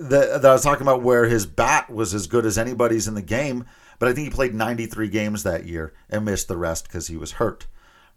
that, 0.09 0.41
that 0.41 0.49
I 0.49 0.53
was 0.53 0.63
talking 0.63 0.81
about 0.81 1.03
where 1.03 1.25
his 1.25 1.45
bat 1.45 1.89
was 1.89 2.13
as 2.13 2.27
good 2.27 2.45
as 2.45 2.57
anybody's 2.57 3.07
in 3.07 3.13
the 3.13 3.21
game, 3.21 3.65
but 3.99 4.09
I 4.09 4.13
think 4.13 4.25
he 4.25 4.33
played 4.33 4.53
93 4.53 5.09
games 5.09 5.43
that 5.43 5.65
year 5.65 5.93
and 6.09 6.25
missed 6.25 6.47
the 6.47 6.57
rest 6.57 6.87
because 6.87 7.07
he 7.07 7.15
was 7.15 7.33
hurt, 7.33 7.67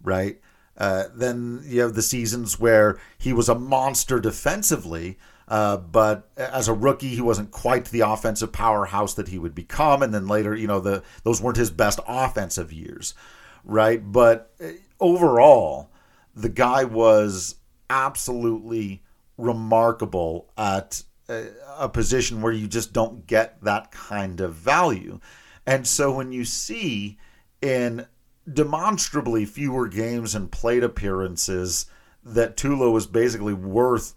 right? 0.03 0.40
Uh, 0.77 1.05
then 1.14 1.62
you 1.64 1.83
have 1.83 1.94
the 1.94 2.03
seasons 2.03 2.59
where 2.59 2.99
he 3.18 3.33
was 3.33 3.49
a 3.49 3.55
monster 3.55 4.18
defensively, 4.18 5.18
uh, 5.47 5.77
but 5.77 6.31
as 6.37 6.68
a 6.68 6.73
rookie, 6.73 7.14
he 7.14 7.20
wasn't 7.20 7.51
quite 7.51 7.87
the 7.87 8.01
offensive 8.01 8.51
powerhouse 8.51 9.14
that 9.14 9.29
he 9.29 9.38
would 9.38 9.55
become. 9.55 10.03
And 10.03 10.12
then 10.12 10.27
later, 10.27 10.55
you 10.55 10.66
know, 10.66 10.81
the 10.81 11.03
those 11.23 11.40
weren't 11.40 11.59
his 11.59 11.70
best 11.70 12.01
offensive 12.09 12.73
years, 12.73 13.14
right? 13.62 14.01
But 14.03 14.53
uh, 14.61 14.68
overall, 14.99 15.90
the 16.35 16.49
guy 16.49 16.85
was 16.85 17.57
absolutely 17.90 19.03
remarkable 19.37 20.51
at 20.57 21.03
a, 21.29 21.89
position 21.89 22.43
where 22.43 22.53
you 22.53 22.67
just 22.67 22.93
don't 22.93 23.27
get 23.27 23.63
that 23.63 23.91
kind 23.91 24.41
of 24.41 24.55
value. 24.55 25.21
And 25.67 25.87
so 25.87 26.13
when 26.13 26.33
you 26.33 26.45
see 26.45 27.19
in 27.63 28.07
demonstrably 28.53 29.47
fewer 29.47 29.89
games 29.89 30.35
and 30.35 30.53
plate 30.53 30.83
appearances 30.83 31.87
that 32.23 32.57
Tulo 32.57 32.93
was 32.93 33.07
basically 33.07 33.55
worth 33.55 34.15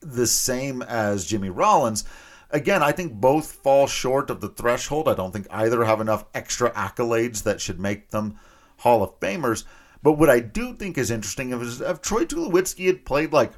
the 0.00 0.26
same 0.26 0.82
as 0.82 1.26
Jimmy 1.26 1.50
Rollins. 1.50 2.04
Again, 2.50 2.82
I 2.82 2.92
think 2.92 3.14
both 3.14 3.52
fall 3.52 3.86
short 3.86 4.30
of 4.30 4.40
the 4.40 4.48
threshold. 4.48 5.08
I 5.08 5.14
don't 5.14 5.32
think 5.32 5.46
either 5.50 5.84
have 5.84 6.00
enough 6.00 6.26
extra 6.34 6.70
accolades 6.72 7.42
that 7.42 7.60
should 7.60 7.80
make 7.80 8.10
them 8.10 8.38
Hall 8.78 9.02
of 9.02 9.18
Famers. 9.20 9.64
But 10.02 10.12
what 10.12 10.30
I 10.30 10.40
do 10.40 10.74
think 10.74 10.96
is 10.96 11.10
interesting 11.10 11.52
is 11.52 11.80
if 11.80 12.00
Troy 12.00 12.24
Tulowitzki 12.24 12.86
had 12.86 13.04
played 13.04 13.32
like 13.32 13.52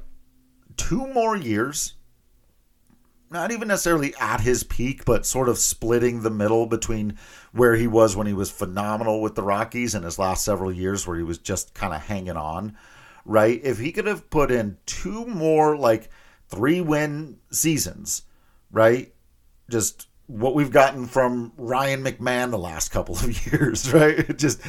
two 0.77 1.07
more 1.13 1.35
years, 1.35 1.95
not 3.31 3.51
even 3.51 3.67
necessarily 3.67 4.13
at 4.19 4.41
his 4.41 4.63
peak, 4.63 5.05
but 5.05 5.25
sort 5.25 5.49
of 5.49 5.57
splitting 5.57 6.21
the 6.21 6.29
middle 6.29 6.65
between 6.65 7.17
where 7.51 7.75
he 7.75 7.87
was 7.87 8.15
when 8.15 8.27
he 8.27 8.33
was 8.33 8.49
phenomenal 8.49 9.21
with 9.21 9.35
the 9.35 9.43
Rockies 9.43 9.93
and 9.93 10.05
his 10.05 10.19
last 10.19 10.43
several 10.43 10.71
years 10.71 11.05
where 11.05 11.17
he 11.17 11.23
was 11.23 11.37
just 11.37 11.73
kind 11.73 11.93
of 11.93 12.01
hanging 12.01 12.37
on, 12.37 12.75
right? 13.25 13.59
If 13.63 13.77
he 13.79 13.91
could 13.91 14.07
have 14.07 14.29
put 14.29 14.51
in 14.51 14.77
two 14.85 15.25
more 15.25 15.77
like 15.77 16.09
three 16.47 16.81
win 16.81 17.37
seasons, 17.51 18.23
right? 18.71 19.13
Just 19.69 20.07
what 20.27 20.55
we've 20.55 20.71
gotten 20.71 21.05
from 21.05 21.53
Ryan 21.57 22.03
McMahon 22.03 22.51
the 22.51 22.57
last 22.57 22.89
couple 22.89 23.15
of 23.15 23.47
years, 23.51 23.91
right? 23.93 24.37
Just 24.37 24.61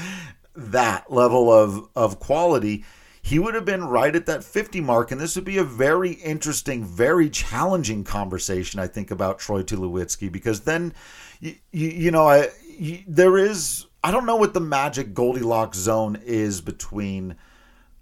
that 0.55 1.11
level 1.11 1.53
of 1.53 1.89
of 1.95 2.19
quality, 2.19 2.85
he 3.23 3.39
would 3.39 3.55
have 3.55 3.65
been 3.65 3.85
right 3.85 4.15
at 4.15 4.27
that 4.27 4.45
50 4.45 4.81
mark 4.81 5.11
and 5.11 5.21
this 5.21 5.37
would 5.37 5.45
be 5.45 5.59
a 5.59 5.65
very 5.65 6.13
interesting, 6.13 6.85
very 6.85 7.29
challenging 7.29 8.05
conversation 8.05 8.81
I 8.81 8.87
think 8.87 9.11
about 9.11 9.39
Troy 9.39 9.63
Tulowitzki 9.63 10.31
because 10.31 10.61
then 10.61 10.95
you, 11.41 11.55
you, 11.73 11.89
you 11.89 12.11
know, 12.11 12.29
I 12.29 12.49
you, 12.79 13.03
there 13.07 13.37
is 13.37 13.87
I 14.03 14.11
don't 14.11 14.27
know 14.27 14.37
what 14.37 14.55
the 14.55 14.61
magic 14.61 15.15
Goldilocks 15.15 15.79
zone 15.79 16.19
is 16.25 16.61
between 16.61 17.37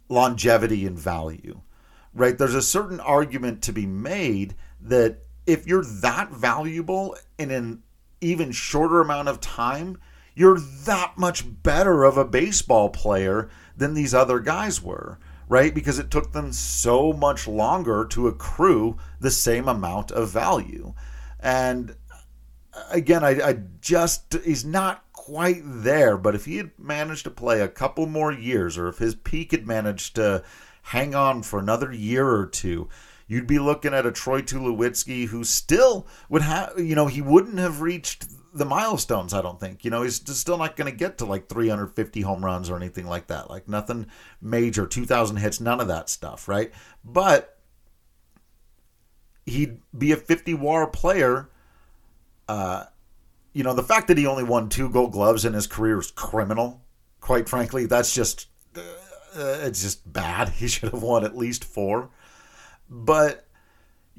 longevity 0.08 0.86
and 0.86 0.98
value 0.98 1.60
right? 2.18 2.36
There's 2.36 2.54
a 2.54 2.62
certain 2.62 3.00
argument 3.00 3.62
to 3.62 3.72
be 3.72 3.86
made 3.86 4.54
that 4.80 5.18
if 5.46 5.66
you're 5.66 5.84
that 5.84 6.30
valuable 6.30 7.16
in 7.38 7.50
an 7.50 7.82
even 8.20 8.52
shorter 8.52 9.00
amount 9.00 9.28
of 9.28 9.40
time, 9.40 9.98
you're 10.34 10.60
that 10.60 11.16
much 11.16 11.44
better 11.62 12.04
of 12.04 12.16
a 12.16 12.24
baseball 12.24 12.90
player 12.90 13.48
than 13.78 13.94
these 13.94 14.14
other 14.14 14.40
guys 14.40 14.82
were, 14.82 15.18
right? 15.48 15.74
Because 15.74 15.98
it 15.98 16.10
took 16.10 16.32
them 16.32 16.52
so 16.52 17.12
much 17.12 17.48
longer 17.48 18.04
to 18.10 18.28
accrue 18.28 18.98
the 19.20 19.30
same 19.30 19.68
amount 19.68 20.10
of 20.10 20.30
value. 20.30 20.94
And 21.40 21.96
uh, 22.74 22.84
again, 22.90 23.24
I, 23.24 23.40
I 23.40 23.58
just, 23.80 24.34
he's 24.44 24.64
not 24.64 25.04
quite 25.12 25.62
there, 25.64 26.16
but 26.16 26.34
if 26.34 26.44
he 26.44 26.56
had 26.56 26.72
managed 26.78 27.24
to 27.24 27.30
play 27.30 27.60
a 27.60 27.68
couple 27.68 28.06
more 28.06 28.32
years, 28.32 28.76
or 28.76 28.88
if 28.88 28.98
his 28.98 29.14
peak 29.14 29.52
had 29.52 29.66
managed 29.66 30.16
to 30.16 30.42
hang 30.82 31.14
on 31.14 31.42
for 31.42 31.58
another 31.58 31.92
year 31.92 32.28
or 32.28 32.46
two, 32.46 32.88
you'd 33.26 33.46
be 33.46 33.58
looking 33.58 33.92
at 33.94 34.06
a 34.06 34.12
Troy 34.12 34.40
Tulowitzki 34.40 35.28
who 35.28 35.44
still 35.44 36.06
would 36.28 36.42
have, 36.42 36.78
you 36.78 36.94
know, 36.94 37.06
he 37.06 37.20
wouldn't 37.20 37.58
have 37.58 37.82
reached 37.82 38.26
the 38.54 38.64
milestones, 38.64 39.34
I 39.34 39.42
don't 39.42 39.60
think. 39.60 39.84
You 39.84 39.90
know, 39.90 40.02
he's 40.02 40.22
still 40.36 40.58
not 40.58 40.76
going 40.76 40.90
to 40.90 40.96
get 40.96 41.18
to 41.18 41.24
like 41.24 41.48
350 41.48 42.20
home 42.22 42.44
runs 42.44 42.70
or 42.70 42.76
anything 42.76 43.06
like 43.06 43.26
that. 43.28 43.50
Like 43.50 43.68
nothing 43.68 44.06
major, 44.40 44.86
2,000 44.86 45.36
hits, 45.36 45.60
none 45.60 45.80
of 45.80 45.88
that 45.88 46.08
stuff, 46.08 46.48
right? 46.48 46.72
But 47.04 47.58
he'd 49.46 49.80
be 49.96 50.12
a 50.12 50.16
50 50.16 50.54
war 50.54 50.86
player. 50.86 51.48
Uh, 52.48 52.84
you 53.52 53.62
know, 53.62 53.74
the 53.74 53.82
fact 53.82 54.08
that 54.08 54.18
he 54.18 54.26
only 54.26 54.44
won 54.44 54.68
two 54.68 54.88
gold 54.88 55.12
gloves 55.12 55.44
in 55.44 55.52
his 55.52 55.66
career 55.66 55.98
is 55.98 56.10
criminal. 56.10 56.82
Quite 57.20 57.48
frankly, 57.48 57.86
that's 57.86 58.14
just 58.14 58.46
uh, 58.76 58.80
it's 59.34 59.82
just 59.82 60.10
bad. 60.10 60.48
He 60.58 60.68
should 60.68 60.92
have 60.92 61.02
won 61.02 61.24
at 61.24 61.36
least 61.36 61.64
four. 61.64 62.10
But 62.88 63.46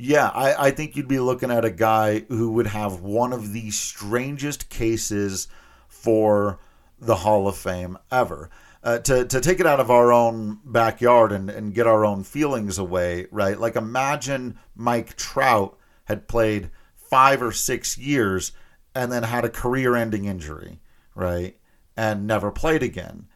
yeah, 0.01 0.29
I, 0.29 0.67
I 0.67 0.71
think 0.71 0.95
you'd 0.95 1.09
be 1.09 1.19
looking 1.19 1.51
at 1.51 1.65
a 1.65 1.69
guy 1.69 2.19
who 2.29 2.51
would 2.53 2.67
have 2.67 3.01
one 3.01 3.33
of 3.33 3.51
the 3.51 3.69
strangest 3.71 4.69
cases 4.69 5.49
for 5.89 6.57
the 6.99 7.15
Hall 7.15 7.49
of 7.49 7.57
Fame 7.57 7.97
ever. 8.09 8.49
Uh, 8.81 8.99
to, 8.99 9.25
to 9.25 9.41
take 9.41 9.59
it 9.59 9.65
out 9.65 9.81
of 9.81 9.91
our 9.91 10.13
own 10.13 10.61
backyard 10.63 11.33
and, 11.33 11.49
and 11.49 11.73
get 11.73 11.85
our 11.85 12.05
own 12.05 12.23
feelings 12.23 12.77
away, 12.77 13.27
right? 13.29 13.59
Like 13.59 13.75
imagine 13.75 14.57
Mike 14.73 15.17
Trout 15.17 15.77
had 16.05 16.29
played 16.29 16.71
five 16.95 17.41
or 17.41 17.51
six 17.51 17.97
years 17.97 18.53
and 18.95 19.11
then 19.11 19.23
had 19.23 19.43
a 19.43 19.49
career 19.49 19.97
ending 19.97 20.23
injury, 20.23 20.79
right? 21.13 21.57
And 21.97 22.25
never 22.25 22.51
played 22.51 22.83
again 22.83 23.27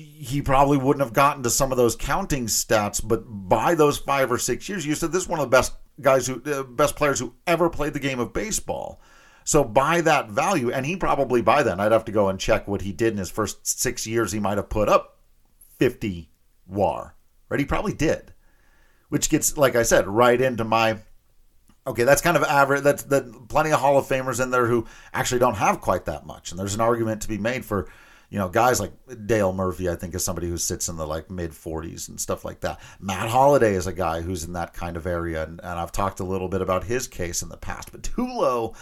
he 0.00 0.42
probably 0.42 0.78
wouldn't 0.78 1.04
have 1.04 1.12
gotten 1.12 1.42
to 1.42 1.50
some 1.50 1.72
of 1.72 1.78
those 1.78 1.96
counting 1.96 2.46
stats, 2.46 3.00
but 3.06 3.24
by 3.26 3.74
those 3.74 3.98
five 3.98 4.30
or 4.30 4.38
six 4.38 4.68
years, 4.68 4.86
you 4.86 4.94
said 4.94 5.12
this 5.12 5.22
is 5.22 5.28
one 5.28 5.40
of 5.40 5.46
the 5.46 5.56
best 5.56 5.74
guys 6.00 6.26
who, 6.26 6.42
uh, 6.44 6.62
best 6.62 6.96
players 6.96 7.18
who 7.18 7.34
ever 7.46 7.68
played 7.68 7.92
the 7.92 8.00
game 8.00 8.20
of 8.20 8.32
baseball. 8.32 9.00
So 9.44 9.64
by 9.64 10.00
that 10.02 10.30
value, 10.30 10.70
and 10.70 10.86
he 10.86 10.96
probably 10.96 11.42
by 11.42 11.62
then, 11.62 11.80
I'd 11.80 11.92
have 11.92 12.04
to 12.06 12.12
go 12.12 12.28
and 12.28 12.38
check 12.38 12.68
what 12.68 12.82
he 12.82 12.92
did 12.92 13.12
in 13.12 13.18
his 13.18 13.30
first 13.30 13.66
six 13.66 14.06
years. 14.06 14.32
He 14.32 14.40
might 14.40 14.58
have 14.58 14.68
put 14.68 14.88
up 14.88 15.18
50 15.78 16.30
WAR, 16.66 17.16
right? 17.48 17.60
He 17.60 17.66
probably 17.66 17.92
did, 17.92 18.32
which 19.08 19.30
gets, 19.30 19.56
like 19.56 19.76
I 19.76 19.82
said, 19.82 20.06
right 20.06 20.40
into 20.40 20.64
my. 20.64 20.98
Okay, 21.86 22.04
that's 22.04 22.20
kind 22.22 22.36
of 22.36 22.44
average. 22.44 22.82
That's 22.82 23.02
that. 23.04 23.48
Plenty 23.48 23.72
of 23.72 23.80
Hall 23.80 23.96
of 23.96 24.06
Famers 24.06 24.42
in 24.42 24.50
there 24.50 24.66
who 24.66 24.86
actually 25.12 25.38
don't 25.38 25.56
have 25.56 25.80
quite 25.80 26.04
that 26.04 26.26
much, 26.26 26.50
and 26.50 26.60
there's 26.60 26.74
an 26.74 26.80
argument 26.80 27.22
to 27.22 27.28
be 27.28 27.38
made 27.38 27.64
for 27.64 27.88
you 28.30 28.38
know, 28.38 28.48
guys 28.48 28.78
like 28.78 28.92
Dale 29.26 29.52
Murphy, 29.52 29.90
I 29.90 29.96
think, 29.96 30.14
is 30.14 30.24
somebody 30.24 30.48
who 30.48 30.56
sits 30.56 30.88
in 30.88 30.96
the 30.96 31.06
like 31.06 31.30
mid 31.30 31.50
40s 31.50 32.08
and 32.08 32.20
stuff 32.20 32.44
like 32.44 32.60
that. 32.60 32.80
Matt 33.00 33.28
Holliday 33.28 33.74
is 33.74 33.88
a 33.88 33.92
guy 33.92 34.20
who's 34.20 34.44
in 34.44 34.52
that 34.52 34.72
kind 34.72 34.96
of 34.96 35.04
area, 35.04 35.42
and, 35.42 35.60
and 35.60 35.78
I've 35.80 35.90
talked 35.90 36.20
a 36.20 36.24
little 36.24 36.48
bit 36.48 36.62
about 36.62 36.84
his 36.84 37.08
case 37.08 37.42
in 37.42 37.48
the 37.48 37.56
past. 37.56 37.90
But 37.90 38.02
Tulo 38.02 38.76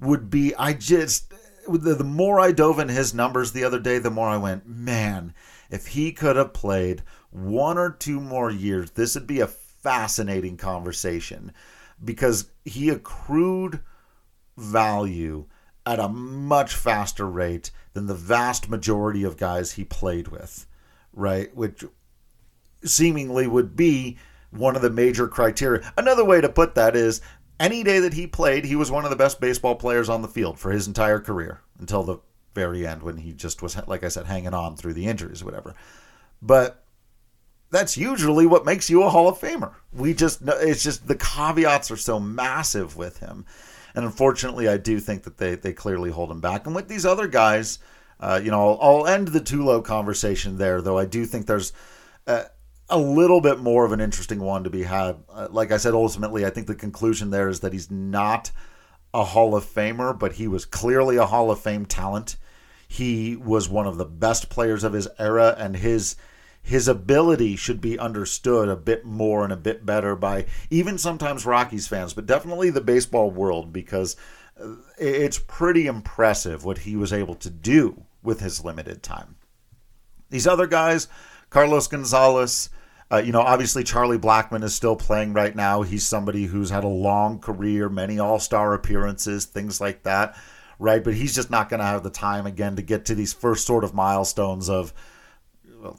would 0.00 0.30
be, 0.30 0.54
I 0.54 0.72
just, 0.72 1.34
the, 1.68 1.94
the 1.94 2.04
more 2.04 2.38
I 2.38 2.52
dove 2.52 2.78
in 2.78 2.88
his 2.88 3.12
numbers 3.12 3.50
the 3.50 3.64
other 3.64 3.80
day, 3.80 3.98
the 3.98 4.10
more 4.10 4.28
I 4.28 4.36
went, 4.36 4.68
man, 4.68 5.34
if 5.68 5.88
he 5.88 6.12
could 6.12 6.36
have 6.36 6.52
played 6.52 7.02
one 7.30 7.78
or 7.78 7.90
two 7.90 8.20
more 8.20 8.52
years, 8.52 8.92
this 8.92 9.16
would 9.16 9.26
be 9.26 9.40
a 9.40 9.48
fascinating 9.48 10.56
conversation 10.56 11.52
because 12.04 12.50
he 12.64 12.88
accrued 12.88 13.80
value 14.56 15.46
at 15.84 15.98
a 15.98 16.08
much 16.08 16.74
faster 16.74 17.28
rate 17.28 17.70
than 17.92 18.06
the 18.06 18.14
vast 18.14 18.68
majority 18.68 19.24
of 19.24 19.36
guys 19.36 19.72
he 19.72 19.84
played 19.84 20.28
with, 20.28 20.66
right? 21.12 21.54
Which 21.54 21.84
seemingly 22.84 23.46
would 23.46 23.76
be 23.76 24.18
one 24.50 24.76
of 24.76 24.82
the 24.82 24.90
major 24.90 25.26
criteria. 25.28 25.92
Another 25.96 26.24
way 26.24 26.40
to 26.40 26.48
put 26.48 26.74
that 26.74 26.94
is 26.94 27.20
any 27.58 27.82
day 27.82 28.00
that 28.00 28.14
he 28.14 28.26
played, 28.26 28.64
he 28.64 28.76
was 28.76 28.90
one 28.90 29.04
of 29.04 29.10
the 29.10 29.16
best 29.16 29.40
baseball 29.40 29.74
players 29.74 30.08
on 30.08 30.22
the 30.22 30.28
field 30.28 30.58
for 30.58 30.70
his 30.70 30.86
entire 30.86 31.20
career 31.20 31.60
until 31.78 32.02
the 32.02 32.18
very 32.54 32.86
end 32.86 33.02
when 33.02 33.16
he 33.16 33.32
just 33.32 33.62
was, 33.62 33.76
like 33.86 34.04
I 34.04 34.08
said, 34.08 34.26
hanging 34.26 34.54
on 34.54 34.76
through 34.76 34.94
the 34.94 35.06
injuries 35.06 35.42
whatever. 35.42 35.74
But 36.40 36.84
that's 37.70 37.96
usually 37.96 38.46
what 38.46 38.66
makes 38.66 38.90
you 38.90 39.02
a 39.02 39.10
Hall 39.10 39.28
of 39.28 39.38
Famer. 39.38 39.72
We 39.92 40.12
just, 40.12 40.42
it's 40.42 40.82
just 40.82 41.06
the 41.06 41.16
caveats 41.16 41.90
are 41.90 41.96
so 41.96 42.20
massive 42.20 42.96
with 42.96 43.18
him 43.18 43.46
and 43.94 44.04
unfortunately, 44.04 44.68
I 44.68 44.76
do 44.76 45.00
think 45.00 45.24
that 45.24 45.38
they 45.38 45.54
they 45.54 45.72
clearly 45.72 46.10
hold 46.10 46.30
him 46.30 46.40
back. 46.40 46.66
And 46.66 46.74
with 46.74 46.88
these 46.88 47.06
other 47.06 47.26
guys, 47.26 47.78
uh, 48.20 48.40
you 48.42 48.50
know, 48.50 48.76
I'll, 48.76 48.98
I'll, 48.98 49.06
end 49.06 49.28
the 49.28 49.40
Tulo 49.40 49.84
conversation 49.84 50.58
there. 50.58 50.80
Though 50.80 50.98
I 50.98 51.04
do 51.04 51.24
think 51.24 51.46
there's. 51.46 51.72
Uh, 52.26 52.44
a 52.88 52.98
little 52.98 53.40
bit 53.40 53.58
more 53.58 53.86
of 53.86 53.92
an 53.92 54.00
interesting 54.00 54.40
one 54.40 54.64
to 54.64 54.70
be 54.70 54.82
had. 54.82 55.16
Uh, 55.30 55.48
like 55.50 55.72
I 55.72 55.78
said, 55.78 55.94
ultimately, 55.94 56.44
I 56.44 56.50
think 56.50 56.66
the 56.66 56.74
conclusion 56.74 57.30
there 57.30 57.48
is 57.48 57.60
that 57.60 57.72
he's 57.72 57.90
not 57.90 58.50
a 59.14 59.24
Hall 59.24 59.54
of 59.54 59.64
Famer, 59.64 60.16
but 60.18 60.32
he 60.32 60.46
was 60.46 60.66
clearly 60.66 61.16
a 61.16 61.26
Hall 61.26 61.50
of 61.50 61.60
Fame 61.60 61.86
talent. 61.86 62.36
He 62.86 63.36
was 63.36 63.68
one 63.68 63.86
of 63.86 63.96
the 63.96 64.04
best 64.04 64.50
players 64.50 64.84
of 64.84 64.92
his 64.92 65.08
era, 65.18 65.54
and 65.58 65.76
his 65.76 66.16
his 66.62 66.86
ability 66.86 67.56
should 67.56 67.80
be 67.80 67.98
understood 67.98 68.68
a 68.68 68.76
bit 68.76 69.04
more 69.04 69.44
and 69.44 69.52
a 69.52 69.56
bit 69.56 69.84
better 69.84 70.14
by 70.14 70.46
even 70.70 70.96
sometimes 70.96 71.44
Rockies 71.44 71.88
fans, 71.88 72.14
but 72.14 72.26
definitely 72.26 72.70
the 72.70 72.80
baseball 72.80 73.30
world 73.30 73.72
because 73.72 74.16
it's 74.98 75.38
pretty 75.38 75.86
impressive 75.86 76.64
what 76.64 76.78
he 76.78 76.96
was 76.96 77.12
able 77.12 77.34
to 77.34 77.50
do 77.50 78.04
with 78.22 78.40
his 78.40 78.64
limited 78.64 79.02
time. 79.02 79.36
These 80.30 80.46
other 80.46 80.66
guys, 80.66 81.08
Carlos 81.50 81.88
Gonzalez, 81.88 82.70
uh, 83.10 83.18
you 83.18 83.32
know, 83.32 83.42
obviously 83.42 83.84
Charlie 83.84 84.18
Blackmon 84.18 84.62
is 84.62 84.74
still 84.74 84.96
playing 84.96 85.32
right 85.34 85.54
now. 85.54 85.82
He's 85.82 86.06
somebody 86.06 86.46
who's 86.46 86.70
had 86.70 86.84
a 86.84 86.88
long 86.88 87.40
career, 87.40 87.88
many 87.88 88.18
All 88.18 88.38
Star 88.38 88.72
appearances, 88.72 89.44
things 89.44 89.80
like 89.80 90.04
that, 90.04 90.36
right? 90.78 91.02
But 91.02 91.14
he's 91.14 91.34
just 91.34 91.50
not 91.50 91.68
going 91.68 91.80
to 91.80 91.86
have 91.86 92.04
the 92.04 92.10
time 92.10 92.46
again 92.46 92.76
to 92.76 92.82
get 92.82 93.04
to 93.06 93.14
these 93.14 93.32
first 93.32 93.66
sort 93.66 93.84
of 93.84 93.92
milestones 93.92 94.70
of 94.70 94.94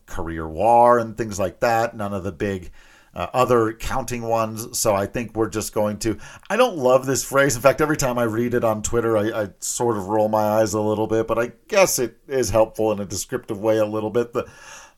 career 0.05 0.47
war 0.47 0.99
and 0.99 1.17
things 1.17 1.39
like 1.39 1.59
that. 1.61 1.95
None 1.95 2.13
of 2.13 2.23
the 2.23 2.31
big 2.31 2.71
uh, 3.15 3.27
other 3.33 3.73
counting 3.73 4.23
ones. 4.23 4.77
So 4.77 4.93
I 4.93 5.05
think 5.05 5.35
we're 5.35 5.49
just 5.49 5.73
going 5.73 5.99
to. 5.99 6.17
I 6.49 6.57
don't 6.57 6.77
love 6.77 7.05
this 7.05 7.23
phrase. 7.23 7.55
In 7.55 7.61
fact, 7.61 7.81
every 7.81 7.97
time 7.97 8.17
I 8.17 8.23
read 8.23 8.53
it 8.53 8.63
on 8.63 8.81
Twitter, 8.81 9.17
I, 9.17 9.43
I, 9.43 9.49
sort 9.59 9.97
of 9.97 10.07
roll 10.07 10.29
my 10.29 10.41
eyes 10.41 10.73
a 10.73 10.81
little 10.81 11.07
bit, 11.07 11.27
but 11.27 11.37
I 11.37 11.51
guess 11.67 11.99
it 11.99 12.17
is 12.27 12.49
helpful 12.49 12.91
in 12.91 12.99
a 12.99 13.05
descriptive 13.05 13.59
way 13.59 13.77
a 13.77 13.85
little 13.85 14.09
bit. 14.09 14.33
The 14.33 14.49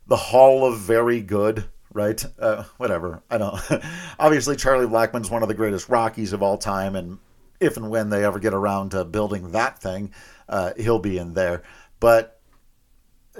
the 0.07 0.15
Hall 0.15 0.65
of 0.65 0.79
Very 0.79 1.21
Good. 1.21 1.65
Right, 1.93 2.21
uh, 2.39 2.63
whatever. 2.75 3.23
I 3.29 3.37
don't. 3.37 3.57
Obviously, 4.19 4.57
Charlie 4.57 4.85
Blackmon's 4.85 5.31
one 5.31 5.43
of 5.43 5.47
the 5.47 5.53
greatest 5.53 5.87
Rockies 5.87 6.33
of 6.33 6.43
all 6.43 6.57
time, 6.57 6.93
and 6.93 7.19
if 7.61 7.77
and 7.77 7.89
when 7.89 8.09
they 8.09 8.25
ever 8.25 8.37
get 8.37 8.53
around 8.53 8.91
to 8.91 9.05
building 9.05 9.51
that 9.51 9.79
thing, 9.79 10.11
uh, 10.49 10.73
he'll 10.75 10.99
be 10.99 11.17
in 11.17 11.35
there. 11.35 11.63
But 12.01 12.34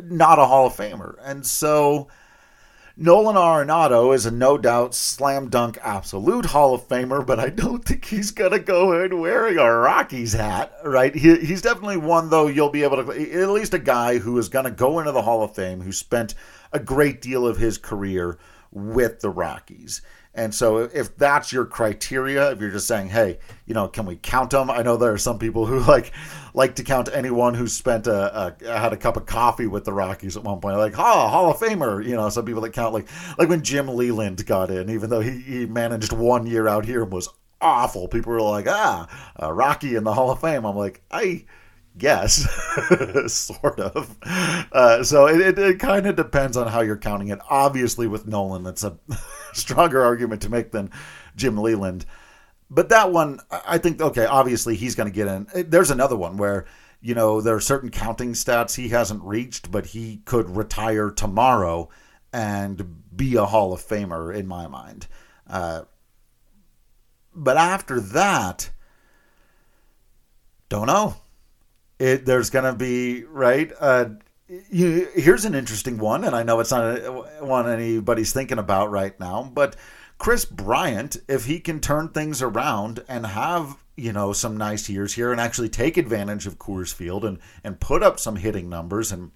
not 0.03 0.39
a 0.39 0.45
Hall 0.45 0.67
of 0.67 0.73
Famer, 0.73 1.15
and 1.21 1.45
so 1.45 2.07
Nolan 2.97 3.35
Arenado 3.35 4.15
is 4.15 4.25
a 4.25 4.31
no 4.31 4.57
doubt 4.57 4.95
slam 4.95 5.49
dunk 5.49 5.77
absolute 5.83 6.45
Hall 6.45 6.73
of 6.73 6.87
Famer, 6.87 7.25
but 7.25 7.39
I 7.39 7.49
don't 7.49 7.83
think 7.83 8.05
he's 8.05 8.31
going 8.31 8.51
to 8.51 8.59
go 8.59 9.03
in 9.03 9.19
wearing 9.19 9.57
a 9.57 9.69
Rockies 9.69 10.31
hat, 10.31 10.71
right? 10.81 11.13
He, 11.13 11.35
he's 11.39 11.61
definitely 11.61 11.97
one, 11.97 12.29
though, 12.29 12.47
you'll 12.47 12.69
be 12.69 12.83
able 12.83 13.03
to, 13.03 13.11
at 13.11 13.49
least 13.49 13.73
a 13.73 13.79
guy 13.79 14.19
who 14.19 14.37
is 14.37 14.47
going 14.47 14.63
to 14.63 14.71
go 14.71 14.99
into 14.99 15.11
the 15.11 15.23
Hall 15.23 15.43
of 15.43 15.53
Fame, 15.53 15.81
who 15.81 15.91
spent 15.91 16.35
a 16.71 16.79
great 16.79 17.21
deal 17.21 17.45
of 17.45 17.57
his 17.57 17.77
career 17.77 18.37
with 18.71 19.19
the 19.19 19.29
Rockies. 19.29 20.01
And 20.35 20.53
so, 20.53 20.79
if 20.79 21.15
that's 21.17 21.53
your 21.53 21.65
criteria, 21.65 22.51
if 22.51 22.59
you're 22.59 22.69
just 22.69 22.87
saying, 22.87 23.07
"Hey, 23.07 23.39
you 23.65 23.73
know, 23.73 23.87
can 23.87 24.05
we 24.05 24.17
count 24.17 24.49
them?" 24.51 24.69
I 24.69 24.81
know 24.81 24.97
there 24.97 25.13
are 25.13 25.17
some 25.17 25.39
people 25.39 25.65
who 25.65 25.79
like 25.91 26.11
like 26.53 26.75
to 26.75 26.83
count 26.83 27.09
anyone 27.13 27.53
who 27.53 27.67
spent 27.67 28.05
a, 28.05 28.55
a 28.61 28.79
had 28.79 28.91
a 28.91 28.97
cup 28.97 29.15
of 29.15 29.25
coffee 29.25 29.67
with 29.67 29.85
the 29.85 29.93
Rockies 29.93 30.35
at 30.35 30.43
one 30.43 30.59
point, 30.59 30.77
like, 30.77 30.95
"Oh, 30.97 31.27
Hall 31.27 31.49
of 31.49 31.57
Famer." 31.57 32.05
You 32.05 32.15
know, 32.15 32.27
some 32.29 32.45
people 32.45 32.61
that 32.61 32.73
count 32.73 32.93
like 32.93 33.07
like 33.37 33.47
when 33.47 33.63
Jim 33.63 33.87
Leyland 33.87 34.45
got 34.45 34.69
in, 34.69 34.89
even 34.89 35.09
though 35.09 35.21
he, 35.21 35.39
he 35.39 35.65
managed 35.65 36.11
one 36.11 36.45
year 36.45 36.67
out 36.67 36.85
here 36.85 37.03
and 37.03 37.13
was 37.13 37.29
awful. 37.61 38.09
People 38.09 38.33
were 38.33 38.41
like, 38.41 38.67
"Ah, 38.67 39.07
Rocky 39.41 39.95
in 39.95 40.03
the 40.03 40.13
Hall 40.13 40.31
of 40.31 40.41
Fame." 40.41 40.65
I'm 40.65 40.75
like, 40.75 41.01
I 41.11 41.45
guess, 41.97 42.47
sort 43.31 43.79
of. 43.79 44.17
Uh, 44.71 45.03
so 45.03 45.27
it, 45.27 45.41
it, 45.41 45.59
it 45.59 45.79
kind 45.79 46.05
of 46.07 46.15
depends 46.15 46.57
on 46.57 46.67
how 46.67 46.81
you're 46.81 46.97
counting 46.97 47.29
it. 47.29 47.39
Obviously, 47.49 48.07
with 48.07 48.27
Nolan, 48.27 48.63
that's 48.63 48.83
a 48.83 48.97
stronger 49.53 50.03
argument 50.03 50.41
to 50.43 50.49
make 50.49 50.71
than 50.71 50.91
Jim 51.35 51.57
Leyland. 51.57 52.05
But 52.69 52.89
that 52.89 53.11
one, 53.11 53.39
I 53.51 53.77
think, 53.77 54.01
okay, 54.01 54.25
obviously 54.25 54.75
he's 54.75 54.95
going 54.95 55.11
to 55.11 55.15
get 55.15 55.27
in. 55.27 55.47
There's 55.69 55.91
another 55.91 56.15
one 56.15 56.37
where, 56.37 56.65
you 56.99 57.13
know, 57.13 57.39
there 57.39 57.55
are 57.55 57.61
certain 57.61 57.91
counting 57.91 58.33
stats 58.33 58.75
he 58.75 58.89
hasn't 58.89 59.23
reached, 59.23 59.71
but 59.71 59.87
he 59.87 60.21
could 60.25 60.49
retire 60.49 61.11
tomorrow 61.11 61.89
and 62.33 63.01
be 63.15 63.35
a 63.35 63.45
Hall 63.45 63.71
of 63.71 63.81
Famer 63.81 64.35
in 64.35 64.47
my 64.47 64.67
mind. 64.67 65.07
Uh, 65.47 65.83
but 67.33 67.55
after 67.55 67.99
that, 67.99 68.71
don't 70.67 70.87
know 70.87 71.15
it 71.99 72.25
there's 72.25 72.49
going 72.49 72.65
to 72.65 72.73
be 72.73 73.23
right. 73.25 73.71
Uh, 73.79 74.09
you, 74.69 75.07
here's 75.15 75.45
an 75.45 75.55
interesting 75.55 75.97
one, 75.97 76.23
and 76.23 76.35
I 76.35 76.43
know 76.43 76.59
it's 76.59 76.71
not 76.71 76.97
a, 76.99 77.11
one 77.41 77.69
anybody's 77.69 78.33
thinking 78.33 78.59
about 78.59 78.91
right 78.91 79.19
now, 79.19 79.49
but 79.53 79.75
Kris 80.17 80.45
Bryant, 80.45 81.17
if 81.27 81.45
he 81.45 81.59
can 81.59 81.79
turn 81.79 82.09
things 82.09 82.41
around 82.41 83.03
and 83.07 83.25
have 83.25 83.77
you 83.95 84.11
know 84.11 84.33
some 84.33 84.57
nice 84.57 84.89
years 84.89 85.13
here 85.13 85.31
and 85.31 85.39
actually 85.39 85.69
take 85.69 85.97
advantage 85.97 86.47
of 86.47 86.59
Coors 86.59 86.93
Field 86.93 87.25
and 87.25 87.39
and 87.63 87.79
put 87.79 88.03
up 88.03 88.19
some 88.19 88.35
hitting 88.35 88.69
numbers 88.69 89.11
and 89.11 89.31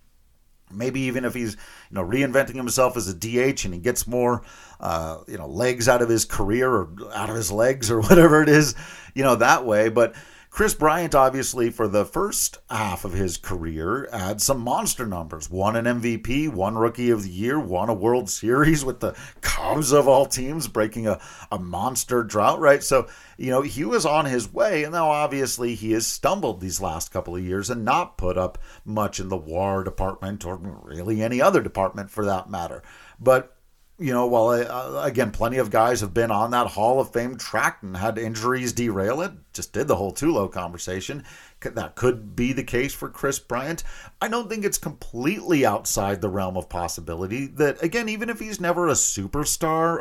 maybe 0.71 1.01
even 1.01 1.25
if 1.25 1.33
he's 1.33 1.53
you 1.89 1.95
know 1.95 2.03
reinventing 2.03 2.55
himself 2.55 2.97
as 2.97 3.07
a 3.07 3.13
DH 3.13 3.65
and 3.65 3.73
he 3.73 3.79
gets 3.79 4.05
more 4.05 4.43
uh, 4.79 5.19
you 5.27 5.37
know 5.37 5.47
legs 5.47 5.87
out 5.87 6.01
of 6.01 6.09
his 6.09 6.25
career 6.25 6.69
or 6.71 6.89
out 7.13 7.29
of 7.29 7.35
his 7.35 7.51
legs 7.51 7.89
or 7.89 8.01
whatever 8.09 8.41
it 8.41 8.49
is 8.49 8.75
you 9.15 9.23
know 9.23 9.35
that 9.35 9.65
way 9.65 9.89
but 9.89 10.13
Kris 10.49 10.73
Bryant, 10.73 11.13
obviously, 11.13 11.69
for 11.69 11.87
the 11.87 12.03
first 12.03 12.57
half 12.69 13.05
of 13.05 13.13
his 13.13 13.37
career, 13.37 14.09
had 14.11 14.41
some 14.41 14.59
monster 14.59 15.05
numbers. 15.05 15.49
Won 15.49 15.75
an 15.75 15.85
MVP, 15.85 16.49
won 16.49 16.75
Rookie 16.75 17.11
of 17.11 17.23
the 17.23 17.29
Year, 17.29 17.59
won 17.59 17.87
a 17.87 17.93
World 17.93 18.29
Series 18.29 18.83
with 18.83 18.99
the 18.99 19.15
Cubs 19.41 19.91
of 19.91 20.07
all 20.07 20.25
teams, 20.25 20.67
breaking 20.67 21.07
a, 21.07 21.21
a 21.51 21.59
monster 21.59 22.23
drought, 22.23 22.59
right? 22.59 22.83
So, 22.83 23.07
you 23.37 23.51
know, 23.51 23.61
he 23.61 23.85
was 23.85 24.05
on 24.05 24.25
his 24.25 24.51
way. 24.51 24.83
And 24.83 24.93
now, 24.93 25.09
obviously, 25.11 25.75
he 25.75 25.91
has 25.91 26.07
stumbled 26.07 26.59
these 26.59 26.81
last 26.81 27.11
couple 27.13 27.35
of 27.35 27.45
years 27.45 27.69
and 27.69 27.85
not 27.85 28.17
put 28.17 28.37
up 28.37 28.57
much 28.83 29.19
in 29.19 29.29
the 29.29 29.37
WAR 29.37 29.83
department 29.83 30.45
or 30.45 30.57
really 30.57 31.21
any 31.21 31.41
other 31.41 31.61
department 31.61 32.09
for 32.09 32.25
that 32.25 32.49
matter. 32.49 32.81
But 33.19 33.55
you 33.99 34.13
know, 34.13 34.25
while 34.27 34.49
uh, 34.49 35.01
again, 35.03 35.31
plenty 35.31 35.57
of 35.57 35.69
guys 35.69 35.99
have 35.99 36.13
been 36.13 36.31
on 36.31 36.51
that 36.51 36.67
Hall 36.67 37.01
of 37.01 37.11
Fame 37.11 37.37
track 37.37 37.79
and 37.81 37.97
had 37.97 38.17
injuries 38.17 38.71
derail 38.71 39.21
it. 39.21 39.31
Just 39.53 39.73
did 39.73 39.87
the 39.87 39.97
whole 39.97 40.13
Tulo 40.13 40.49
conversation. 40.49 41.25
That 41.61 41.95
could 41.95 42.35
be 42.35 42.53
the 42.53 42.63
case 42.63 42.93
for 42.93 43.09
Kris 43.09 43.39
Bryant. 43.39 43.83
I 44.21 44.29
don't 44.29 44.49
think 44.49 44.63
it's 44.63 44.77
completely 44.77 45.65
outside 45.65 46.21
the 46.21 46.29
realm 46.29 46.55
of 46.55 46.69
possibility 46.69 47.47
that, 47.47 47.83
again, 47.83 48.07
even 48.07 48.29
if 48.29 48.39
he's 48.39 48.61
never 48.61 48.87
a 48.87 48.93
superstar, 48.93 49.99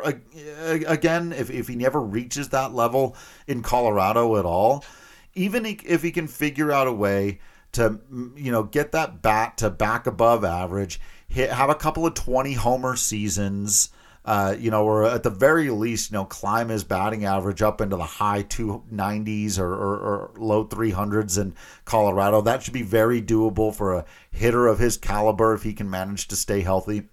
again, 0.87 1.33
if, 1.33 1.49
if 1.49 1.67
he 1.67 1.75
never 1.75 1.99
reaches 1.99 2.49
that 2.49 2.73
level 2.73 3.17
in 3.47 3.61
Colorado 3.61 4.37
at 4.37 4.45
all, 4.45 4.85
even 5.33 5.65
if 5.65 6.01
he 6.01 6.11
can 6.11 6.27
figure 6.27 6.71
out 6.71 6.87
a 6.87 6.93
way 6.93 7.39
to, 7.73 7.99
you 8.35 8.51
know, 8.51 8.63
get 8.63 8.93
that 8.93 9.21
bat 9.21 9.57
to 9.57 9.69
back 9.69 10.07
above 10.07 10.45
average 10.45 10.99
hit, 11.29 11.51
have 11.51 11.69
a 11.69 11.75
couple 11.75 12.05
of 12.05 12.13
20 12.15 12.53
homer 12.53 12.95
seasons. 12.95 13.89
Uh, 14.25 14.53
you 14.59 14.69
know, 14.69 14.83
or 14.83 15.05
at 15.05 15.23
the 15.23 15.29
very 15.29 15.69
least, 15.69 16.11
you 16.11 16.17
know, 16.17 16.25
climb 16.25 16.67
his 16.67 16.83
batting 16.83 17.23
average 17.23 17.61
up 17.61 17.79
into 17.79 17.95
the 17.95 18.03
high 18.03 18.43
290s 18.43 19.57
or, 19.57 19.73
or, 19.73 19.97
or, 19.97 20.31
low 20.37 20.65
300s 20.65 21.39
in 21.39 21.55
Colorado. 21.85 22.41
That 22.41 22.61
should 22.61 22.73
be 22.73 22.83
very 22.83 23.21
doable 23.21 23.73
for 23.73 23.93
a 23.95 24.05
hitter 24.29 24.67
of 24.67 24.77
his 24.77 24.97
caliber 24.97 25.53
if 25.53 25.63
he 25.63 25.73
can 25.73 25.89
manage 25.89 26.27
to 26.27 26.35
stay 26.35 26.61
healthy. 26.61 27.07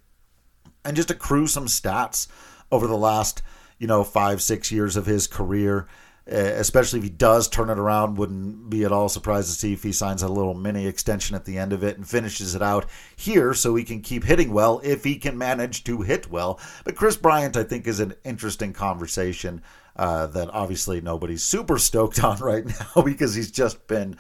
And 0.85 0.97
just 0.97 1.11
accrue 1.11 1.47
some 1.47 1.67
stats 1.67 2.27
over 2.73 2.89
the 2.89 2.99
last, 2.99 3.41
you 3.79 3.87
know, 3.87 4.03
five, 4.03 4.43
six 4.43 4.73
years 4.73 4.97
of 4.97 5.07
his 5.07 5.29
career. 5.29 5.87
Eh, 6.29 6.55
especially 6.57 6.99
if 6.99 7.05
he 7.05 7.11
does 7.11 7.49
turn 7.49 7.71
it 7.71 7.79
around. 7.79 8.17
Wouldn't 8.17 8.69
be 8.69 8.85
at 8.85 8.91
all 8.91 9.09
surprised 9.09 9.49
to 9.49 9.55
see 9.55 9.73
if 9.73 9.85
he 9.85 9.93
signs 9.93 10.23
a 10.25 10.29
little 10.29 10.55
mini 10.55 10.87
extension 10.87 11.37
at 11.37 11.45
the 11.45 11.57
end 11.57 11.73
of 11.73 11.85
it 11.85 11.97
and 11.97 12.09
finishes 12.09 12.57
it 12.57 12.63
out 12.63 12.87
here 13.15 13.55
so 13.55 13.77
he 13.77 13.85
can 13.85 14.01
keep 14.03 14.25
hitting 14.25 14.53
well 14.53 14.81
if 14.83 15.05
he 15.05 15.17
can 15.17 15.39
manage 15.39 15.85
to 15.85 16.03
hit 16.03 16.29
well. 16.29 16.59
But 16.83 16.97
Kris 16.97 17.17
Bryant, 17.17 17.57
I 17.57 17.63
think, 17.63 17.87
is 17.87 18.01
an 18.01 18.15
interesting 18.25 18.73
conversation 18.73 19.63
uh, 19.95 20.27
that 20.29 20.51
obviously 20.53 21.01
nobody's 21.01 21.45
super 21.45 21.79
stoked 21.79 22.23
on 22.25 22.39
right 22.39 22.67
now 22.67 23.03
because 23.03 23.37
he's 23.37 23.53
just 23.53 23.87
been 23.87 24.17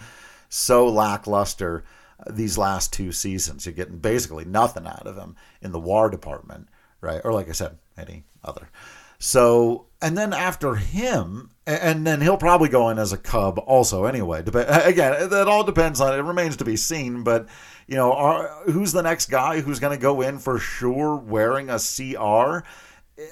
so 0.48 0.86
lackluster 0.86 1.82
these 2.30 2.56
last 2.56 2.92
two 2.92 3.10
seasons. 3.10 3.66
You're 3.66 3.74
getting 3.74 3.98
basically 3.98 4.44
nothing 4.44 4.86
out 4.86 5.08
of 5.08 5.16
him 5.16 5.34
in 5.60 5.72
the 5.72 5.80
WAR 5.80 6.08
department, 6.08 6.68
right? 7.00 7.20
Or 7.24 7.32
like 7.32 7.48
I 7.48 7.52
said, 7.52 7.78
any 7.98 8.22
other. 8.44 8.70
So, 9.18 9.86
and 10.00 10.16
then 10.16 10.32
after 10.32 10.76
him, 10.76 11.50
and 11.66 12.06
then 12.06 12.20
he'll 12.20 12.36
probably 12.36 12.68
go 12.68 12.88
in 12.90 12.98
as 12.98 13.12
a 13.12 13.18
Cub 13.18 13.58
also 13.66 14.04
anyway. 14.04 14.40
Again, 14.40 15.28
that 15.30 15.48
all 15.48 15.64
depends 15.64 16.00
on 16.00 16.14
it. 16.14 16.22
remains 16.22 16.56
to 16.58 16.64
be 16.64 16.76
seen, 16.76 17.24
but 17.24 17.48
you 17.86 17.96
know, 17.96 18.12
are, 18.12 18.48
who's 18.66 18.92
the 18.92 19.02
next 19.02 19.26
guy 19.30 19.60
who's 19.60 19.80
going 19.80 19.96
to 19.96 20.00
go 20.00 20.20
in 20.20 20.38
for 20.38 20.58
sure 20.58 21.16
wearing 21.16 21.70
a 21.70 21.78
CR? 21.78 22.66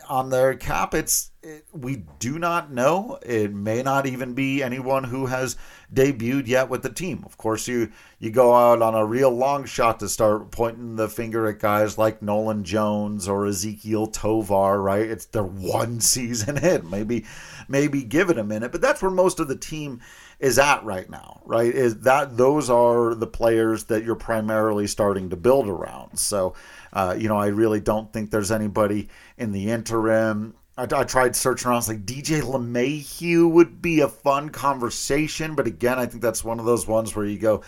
on 0.09 0.31
their 0.31 0.55
cap, 0.55 0.95
it's 0.95 1.31
it, 1.45 1.67
we 1.73 2.05
do 2.19 2.39
not 2.39 2.73
know. 2.73 3.19
It 3.25 3.53
may 3.53 3.83
not 3.83 4.07
even 4.07 4.35
be 4.35 4.63
anyone 4.63 5.05
who 5.05 5.27
has 5.27 5.57
debuted 5.93 6.47
yet 6.47 6.71
with 6.71 6.83
the 6.83 6.91
team. 6.91 7.23
Of 7.27 7.37
course, 7.37 7.69
you 7.69 7.93
you 8.19 8.31
go 8.31 8.55
out 8.55 8.81
on 8.81 8.95
a 8.95 9.05
real 9.05 9.31
long 9.31 9.67
shot 9.67 10.01
to 10.01 10.09
start 10.09 10.51
pointing 10.51 10.97
the 10.97 11.09
finger 11.09 11.47
at 11.47 11.59
guys 11.59 11.99
like 11.99 12.23
Nolan 12.23 12.65
Jones 12.65 13.29
or 13.29 13.43
Ezequiel 13.43 14.13
Tovar. 14.13 14.81
Right? 14.81 15.07
It's 15.07 15.27
their 15.27 15.45
one 15.45 16.01
season 16.01 16.57
hit. 16.57 16.85
Maybe 16.85 17.27
maybe 17.69 18.03
give 18.03 18.31
it 18.31 18.39
a 18.39 18.45
minute, 18.45 18.73
but 18.73 18.81
that's 18.81 19.03
where 19.03 19.11
most 19.11 19.39
of 19.39 19.49
the 19.49 19.57
team 19.57 20.01
is 20.41 20.59
at 20.59 20.83
right 20.85 21.09
now. 21.11 21.43
Right? 21.45 21.75
Is 21.75 22.01
that 22.01 22.39
those 22.39 22.71
are 22.71 23.15
the 23.15 23.27
players 23.27 23.85
that 23.85 24.03
you're 24.03 24.17
primarily 24.17 24.87
starting 24.87 25.31
to 25.31 25.37
build 25.37 25.69
around. 25.69 26.19
So 26.19 26.55
uh, 26.95 27.15
you 27.19 27.29
know, 27.29 27.37
I 27.37 27.49
really 27.49 27.81
don't 27.81 28.13
think 28.13 28.31
there's 28.31 28.53
anybody 28.53 29.09
in 29.37 29.53
the 29.53 29.71
interim 29.71 30.55
I, 30.77 30.83
I 30.83 31.05
tried 31.05 31.37
searching 31.37 31.69
around. 31.69 31.77
I 31.77 31.79
was 31.79 31.89
like, 31.89 32.07
DJ 32.07 32.43
LeMahieu 32.43 33.51
would 33.51 33.81
be 33.81 34.01
a 34.01 34.09
fun 34.09 34.51
conversation. 34.51 35.55
But 35.55 35.67
again, 35.67 35.99
I 35.99 36.07
think 36.07 36.23
that's 36.23 36.45
one 36.45 36.59
of 36.59 36.67
those 36.67 36.87
ones 36.87 37.15
where 37.15 37.27
you 37.27 37.39
go, 37.39 37.63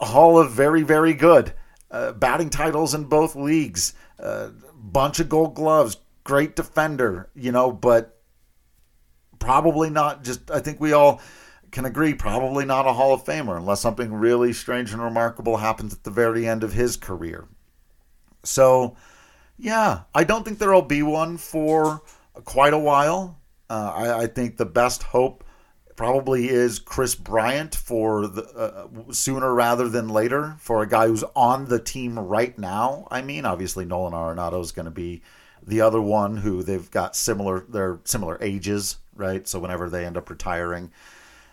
Hall 0.00 0.38
of 0.38 0.50
very, 0.50 0.82
very 0.82 1.12
good. 1.12 1.52
Uh, 1.90 2.12
batting 2.12 2.50
titles 2.50 2.94
in 2.94 3.04
both 3.04 3.34
leagues, 3.34 3.94
uh, 4.22 4.50
bunch 4.74 5.18
of 5.20 5.28
gold 5.28 5.54
gloves, 5.54 5.96
great 6.24 6.54
defender, 6.54 7.28
you 7.34 7.50
know, 7.50 7.72
but 7.72 8.20
probably 9.40 9.90
not 9.90 10.22
just, 10.22 10.50
I 10.50 10.60
think 10.60 10.80
we 10.80 10.92
all 10.92 11.20
can 11.72 11.84
agree, 11.84 12.14
probably 12.14 12.64
not 12.64 12.86
a 12.86 12.92
Hall 12.92 13.12
of 13.12 13.24
Famer 13.24 13.56
unless 13.56 13.80
something 13.80 14.14
really 14.14 14.52
strange 14.52 14.92
and 14.92 15.02
remarkable 15.02 15.56
happens 15.56 15.92
at 15.92 16.04
the 16.04 16.10
very 16.10 16.46
end 16.46 16.62
of 16.62 16.72
his 16.72 16.96
career. 16.96 17.48
So, 18.44 18.96
yeah, 19.60 20.02
I 20.14 20.24
don't 20.24 20.44
think 20.44 20.58
there 20.58 20.72
will 20.72 20.82
be 20.82 21.02
one 21.02 21.36
for 21.36 22.02
quite 22.44 22.72
a 22.72 22.78
while. 22.78 23.38
Uh, 23.68 23.92
I, 23.94 24.22
I, 24.22 24.26
think 24.26 24.56
the 24.56 24.66
best 24.66 25.02
hope 25.02 25.44
probably 25.94 26.48
is 26.48 26.78
Kris 26.78 27.14
Bryant 27.14 27.74
for 27.74 28.26
the, 28.26 28.42
uh, 28.42 29.12
sooner 29.12 29.54
rather 29.54 29.88
than 29.88 30.08
later 30.08 30.56
for 30.58 30.82
a 30.82 30.88
guy 30.88 31.06
who's 31.06 31.22
on 31.36 31.66
the 31.66 31.78
team 31.78 32.18
right 32.18 32.58
now. 32.58 33.06
I 33.10 33.22
mean, 33.22 33.44
obviously 33.44 33.84
Nolan 33.84 34.12
Arenado 34.12 34.60
is 34.60 34.72
going 34.72 34.86
to 34.86 34.90
be 34.90 35.22
the 35.64 35.82
other 35.82 36.00
one 36.00 36.38
who 36.38 36.62
they've 36.62 36.90
got 36.90 37.14
similar 37.14 37.64
they're 37.68 38.00
similar 38.04 38.38
ages, 38.40 38.96
right? 39.14 39.46
So 39.46 39.60
whenever 39.60 39.88
they 39.88 40.04
end 40.04 40.16
up 40.16 40.30
retiring, 40.30 40.90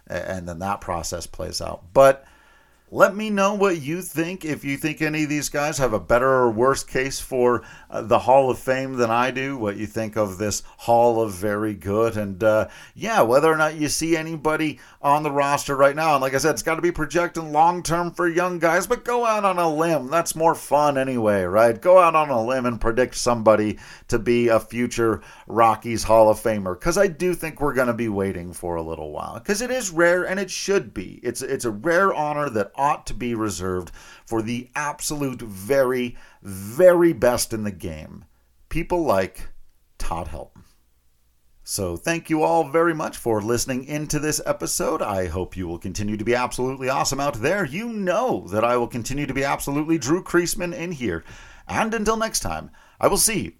and 0.08 0.48
then 0.48 0.60
that 0.60 0.80
process 0.82 1.28
plays 1.28 1.62
out, 1.62 1.84
but 1.93 2.26
let 2.89 3.15
me 3.15 3.30
know 3.30 3.54
what 3.54 3.82
you 3.82 4.02
think. 4.02 4.45
If 4.45 4.63
you 4.63 4.78
think 4.78 5.02
any 5.02 5.23
of 5.23 5.30
these 5.30 5.50
guys 5.50 5.78
have 5.78 5.91
a 5.91 6.00
better 6.00 6.30
or 6.30 6.50
worse 6.50 6.84
case 6.84 7.19
for 7.19 7.63
uh, 7.89 8.02
the 8.02 8.19
Hall 8.19 8.50
of 8.50 8.60
Fame 8.60 8.93
than 8.93 9.12
I 9.12 9.30
do, 9.32 9.58
what 9.58 9.76
you 9.76 9.86
think 9.86 10.15
of 10.15 10.38
this 10.38 10.63
Hall 10.78 11.21
of 11.21 11.34
Very 11.34 11.73
Good, 11.73 12.15
and 12.15 12.41
uh, 12.41 12.69
yeah, 12.95 13.21
whether 13.21 13.52
or 13.52 13.58
not 13.58 13.76
you 13.76 13.89
see 13.89 14.15
anybody 14.15 14.80
on 15.02 15.23
the 15.23 15.32
roster 15.32 15.76
right 15.76 15.95
now. 15.95 16.13
And 16.13 16.21
like 16.21 16.34
I 16.34 16.38
said, 16.38 16.52
it's 16.52 16.63
got 16.63 16.76
to 16.76 16.82
be 16.82 16.91
projecting 16.91 17.52
long 17.52 17.84
term 17.84 18.12
for 18.12 18.28
young 18.28 18.58
guys, 18.58 18.88
but 18.88 19.04
go 19.04 19.26
out 19.26 19.43
on 19.43 19.60
a 19.60 19.73
limb. 19.73 20.08
That's 20.08 20.36
more 20.36 20.56
fun 20.56 20.97
anyway, 20.97 21.43
right? 21.43 21.80
Go 21.80 22.00
out 22.00 22.15
on 22.15 22.30
a 22.30 22.45
limb 22.45 22.65
and 22.65 22.80
predict 22.80 23.15
somebody 23.15 23.80
to 24.08 24.17
be 24.17 24.47
a 24.47 24.60
future 24.60 25.21
Rockies 25.45 26.04
Hall 26.04 26.30
of 26.30 26.39
Famer, 26.39 26.80
because 26.80 26.97
I 26.97 27.08
do 27.08 27.34
think 27.34 27.60
we're 27.60 27.73
going 27.73 27.88
to 27.88 27.93
be 27.93 28.10
waiting 28.10 28.54
for 28.54 28.76
a 28.76 28.82
little 28.82 29.12
while, 29.12 29.36
because 29.36 29.62
it 29.62 29.71
is 29.71 29.91
rare 29.91 30.23
and 30.23 30.39
it 30.39 30.50
should 30.50 30.93
be. 30.93 31.19
It's 31.21 31.41
it's 31.41 31.65
a 31.65 31.71
rare 31.71 32.13
honor 32.13 32.50
that 32.50 32.71
ought 32.78 33.06
to 33.08 33.13
be 33.13 33.34
reserved 33.36 33.92
for 34.26 34.42
the 34.42 34.70
absolute 34.76 35.42
very, 35.42 36.18
very 36.42 37.13
best 37.13 37.54
in 37.54 37.63
the 37.63 37.72
game. 37.72 38.26
People 38.70 39.04
like 39.04 39.50
Todd 39.98 40.28
Helton. 40.28 40.63
So, 41.63 41.98
thank 41.98 42.30
you 42.30 42.44
all 42.44 42.70
very 42.70 42.94
much 42.94 43.18
for 43.18 43.42
listening 43.42 43.84
into 43.84 44.20
this 44.20 44.40
episode. 44.46 45.02
I 45.02 45.28
hope 45.28 45.58
you 45.58 45.68
will 45.68 45.80
continue 45.80 46.16
to 46.16 46.24
be 46.24 46.34
absolutely 46.34 46.88
awesome 46.88 47.20
out 47.20 47.42
there. 47.42 47.66
You 47.66 47.92
know 47.92 48.48
that 48.52 48.63
I 48.63 48.78
will 48.78 48.88
continue 48.88 49.26
to 49.26 49.34
be 49.34 49.44
absolutely 49.44 49.98
Drew 49.98 50.24
Creasman 50.24 50.74
in 50.74 50.94
here. 50.94 51.26
And 51.68 51.94
until 51.94 52.16
next 52.16 52.40
time, 52.40 52.72
I 53.02 53.08
will 53.08 53.18
see 53.18 53.42
you 53.42 53.54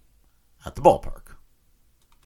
at 0.66 0.76
the 0.76 0.82
ballpark. 0.82 1.27